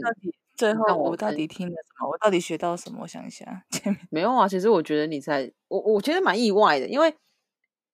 [0.59, 2.09] 最后我到底听了什么？
[2.09, 2.99] 我到底学到什么？
[3.03, 3.65] 我想一下，
[4.11, 4.45] 没有啊。
[4.45, 7.15] 其实我觉得你在，我我觉得蛮意外的，因为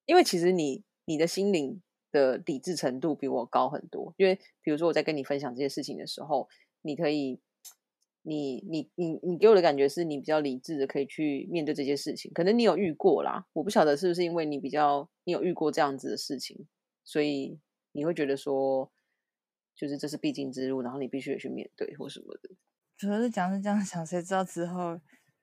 [0.08, 1.80] 因为其实你你的心灵
[2.12, 4.16] 的理智程度比我高很多。
[4.18, 6.50] 因为比如说我在跟你分享这些事情的时候，
[6.82, 7.40] 你可以，
[8.24, 12.32] 你你你你给我的感觉是你比较理智的，可以去面对这些事情。
[12.34, 16.66] 可能你有遇过啦，我不晓得是不是因为你比较你有遇过这样子的事情，
[17.04, 17.60] 所以
[17.92, 18.92] 你会觉得说。
[19.76, 22.50] 就是这是必经之路，然后你必须得去面对或什么的。
[22.98, 25.00] 主要是讲是这样想，谁知道之后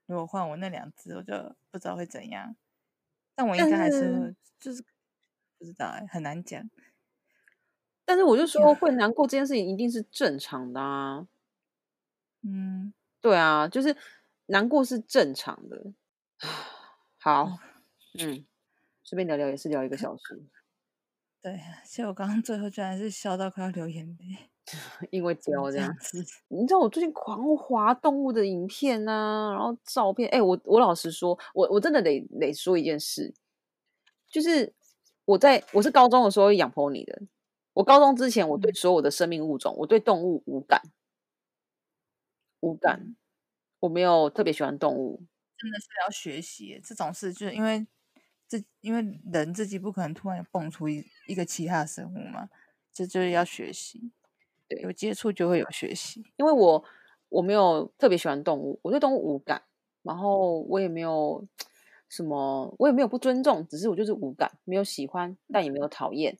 [0.06, 2.56] 如果换我那两只，我就不知道会怎样。
[3.34, 4.82] 但我应该还是就是
[5.58, 6.68] 不知道哎，很难讲。
[8.04, 11.28] 但是我就说会难过这件事情一定是正常的啊。
[12.42, 13.96] 嗯，对啊，就是
[14.46, 15.92] 难过是正常的。
[17.18, 17.58] 好，
[18.18, 18.44] 嗯，
[19.04, 20.42] 随便聊聊也是聊一个小时。
[21.42, 24.48] 对，其实我刚刚最后居然是笑到快要流眼泪，
[25.10, 26.24] 因为雕这样子。
[26.46, 30.28] 你知道我最近狂滑动物的影片啊，然后照片。
[30.28, 33.34] 哎，我我老实说，我我真的得得说一件事，
[34.30, 34.72] 就是
[35.24, 37.22] 我在我是高中的时候养 pony 的。
[37.74, 40.80] 我高中之前，我对所有的生命物种，我对动物无感，
[42.60, 43.16] 无感。
[43.80, 45.20] 我没有特别喜欢动物，
[45.58, 47.84] 真的是要学习这种事，就是因为。
[48.52, 52.50] 这因为人自己不可能突然蹦出一一个其他生物嘛，
[52.92, 54.12] 这就是要学习，
[54.68, 56.22] 对，有接触就会有学习。
[56.36, 56.84] 因为我
[57.30, 59.62] 我没有特别喜欢动物，我对动物无感，
[60.02, 61.48] 然后我也没有
[62.10, 66.36] 什么，我也没有不尊重，只是我就是无感，没有喜欢，但也没有讨厌，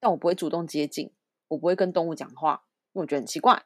[0.00, 1.12] 但我不会主动接近，
[1.46, 3.62] 我不会跟动物讲话，因为我觉得很奇怪，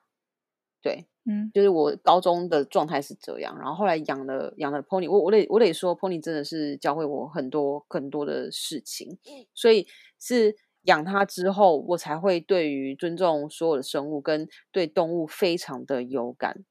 [0.82, 1.06] 对。
[1.28, 9.18] 嗯，就是我高中的状态是这样，然后后来养了养了 pony，我我得我得说 pony 真的是教会我很多很多的事情，
[9.52, 9.86] 所以
[10.20, 16.64] 是养它之后，我才会对于尊重所有的生物跟对动物非常的有感。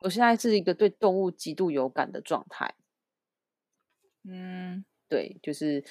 [0.00, 2.74] 我现在是一个对动物极度有感的状态。
[4.24, 5.82] 嗯，对，就是。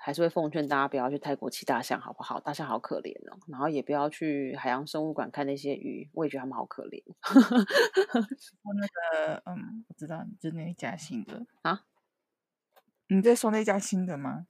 [0.00, 2.38] 还是会奉劝大家不要去泰国骑大象，好不好？
[2.38, 3.36] 大象好可怜哦。
[3.48, 7.02] 然后也不要去海洋生物馆看那些鱼，我也觉得他们好可怜。
[7.22, 11.82] 说那个，嗯，我知道，就那家新的啊？
[13.08, 14.46] 你在说那家新的吗？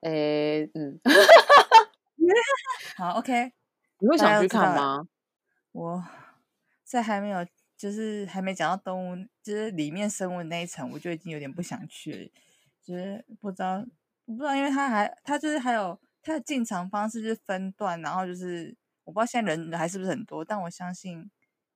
[0.00, 1.00] 诶，嗯。
[2.96, 3.52] 好，OK。
[3.98, 5.08] 你会想去看吗？
[5.72, 6.04] 我
[6.84, 7.44] 在还没有，
[7.76, 12.30] 就是还没讲到动物，就是里面生物那一层，我就已经有点不想去了，
[12.80, 13.84] 就是不知道。
[14.28, 21.30] 我不知道，因为他还他就是还有他的进场方式就是分段，然后就是我不知道现在人还是不是很多，但我相信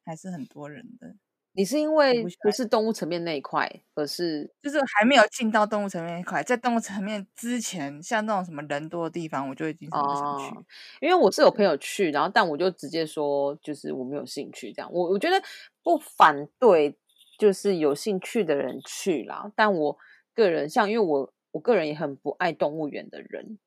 [0.05, 1.15] 还是很多人的。
[1.55, 10.55] 你是因为不是动物层面那一块，而是就是还没有进到动物层面那一块，在动物层面之前，像那种什么人多的地方，我就已经不想去。
[11.01, 14.93] 因为我是有朋友去，然后但我就直接说，就是我没有兴趣这样。
[14.93, 15.43] 我我觉得
[15.83, 16.95] 不反对，
[17.39, 19.51] 就是有兴趣的人去啦。
[19.57, 19.97] 但我
[20.35, 21.33] 个人像，因为我。
[21.53, 23.59] 我个人也很不爱动物园的人，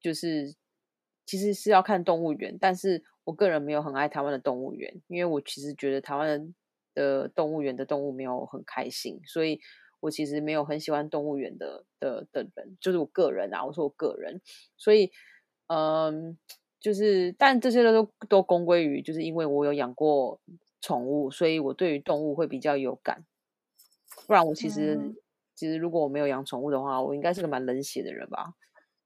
[0.00, 0.54] 就是
[1.26, 6.54] 其实是要看动物园，但是我个人没有很爱台湾的动物园，因为我其实觉得台湾
[6.94, 9.60] 的动物园的动物没有很开心，所以
[10.00, 14.40] 我其实没有很喜欢动物园的的的人，就是我个人啊，我说我个人，
[14.78, 15.12] 所以
[15.66, 16.38] 嗯，
[16.80, 20.40] 就是但这些都都公归于，就是因为我有养过
[20.80, 23.26] 宠物，所以我对于动物会比较有感，
[24.26, 25.14] 不然我其实。
[25.56, 28.54] 其实，如果我没有养宠物的话，我应该是个蛮冷血的人吧，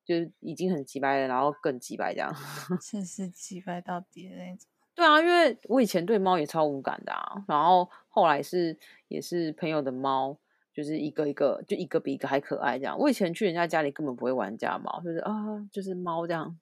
[0.05, 2.35] 就是已经很急白了，然后更急白这样，
[2.83, 4.67] 真是急白到底的那种。
[4.95, 8.77] 对啊，因为我以前对猫也超无感的啊，然后后来是
[9.09, 10.37] 也是朋友的猫，
[10.75, 12.99] 就是一个一个就一个比一个还可爱这样。
[12.99, 15.33] 我以前去人家家里根本不会玩家猫，就是啊，
[15.71, 16.59] 就是猫这样，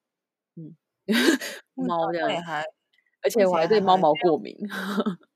[0.57, 0.77] 嗯，
[1.75, 2.31] 猫这样，
[3.23, 4.57] 而且我还对猫毛过敏。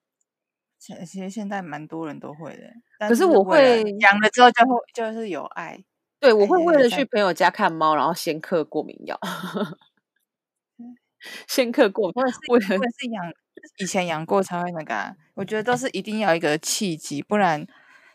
[1.05, 5.81] 其实现在蛮多人都会的，可是我会养了之后就会就是有爱，
[6.19, 9.17] 对我会为了去朋友家看猫，然后先嗑过敏药，
[11.47, 13.33] 先嗑过敏，或者是养
[13.79, 17.65] 以前养过才会那个，我觉得都是一定要一个契机，不然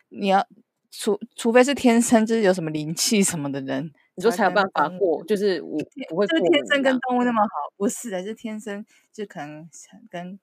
[0.09, 0.45] 你要
[0.91, 7.47] 除除非是天生就是有什么灵气什么的人，你说才有办法过，就是我不会，就是天生跟动物那么好，
[7.78, 9.70] 不是的，是天生就可能
[10.09, 10.38] 跟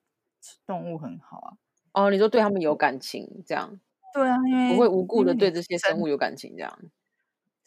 [0.66, 1.53] 动物很好啊。
[1.95, 3.80] 哦，你说对他们有感情，这样
[4.14, 6.90] 对啊，因为不会无故的对这些生物有感情，这样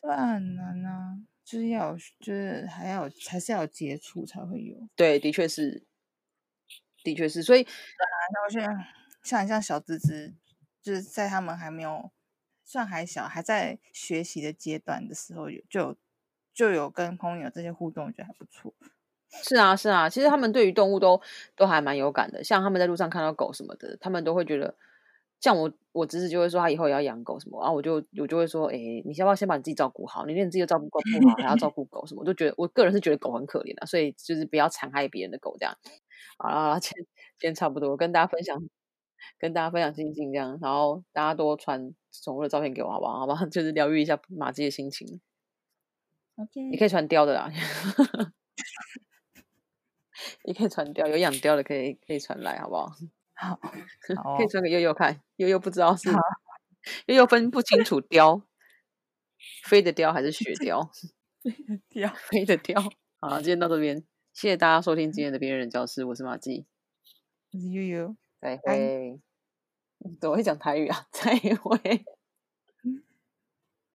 [0.03, 4.88] 对很难啊，就是要就是还要还是要接触才会有。
[4.97, 5.86] 对，的确是，
[7.03, 8.67] 的确是，所以那我现在
[9.23, 10.36] 像像小芝芝，
[10.82, 12.11] 就是在他们还没有
[12.65, 15.97] 算还小，还在学习的阶段的时候，有就有
[16.53, 18.73] 就有跟朋友这些互动，我觉得还不错。
[19.32, 21.19] 是啊，是啊，其实他们对于动物都
[21.55, 22.43] 都还蛮有感的。
[22.43, 24.75] 像他们在路上看到狗什么的，他们都会觉得，
[25.41, 30.25] 像我我侄子就会说他以后也要养狗什么，然后我就我就会说，哎，你要不要先把你自己照顾好？
[30.25, 30.99] 你连你自己都照顾不
[31.30, 32.21] 好，还要照顾狗什么？
[32.21, 35.75] 我就觉得我个人是觉得狗很可怜的，所以就是不要残害别人的狗这样。
[36.38, 36.91] 好了，今
[37.38, 38.57] 今天差不多跟大家分享，
[39.39, 43.19] 跟大家分享心情这样，然后大家多传宠物的照片给我好不好？
[43.19, 45.19] 好吧， 就是疗愈一下马姬的心情。
[46.38, 47.51] OK，你可以传雕的啦。
[50.43, 52.88] 你可以传雕，有养雕的可以可以传来，好不好？
[53.36, 53.59] 好，
[54.38, 55.21] 可以传给悠悠看。
[55.36, 56.09] 悠悠不知道是
[57.05, 58.41] 悠悠分不清楚雕，
[59.65, 60.89] 飞的雕还是雪雕？
[61.43, 62.82] 飞的雕， 飞的雕。
[63.19, 64.03] 好，今天到这边，
[64.34, 66.65] 谢谢大家收听今天的边缘人教室，我是马季，
[67.51, 69.19] 我是悠悠，再会。
[70.21, 71.07] 怎么会讲台语啊？
[71.11, 72.05] 再会。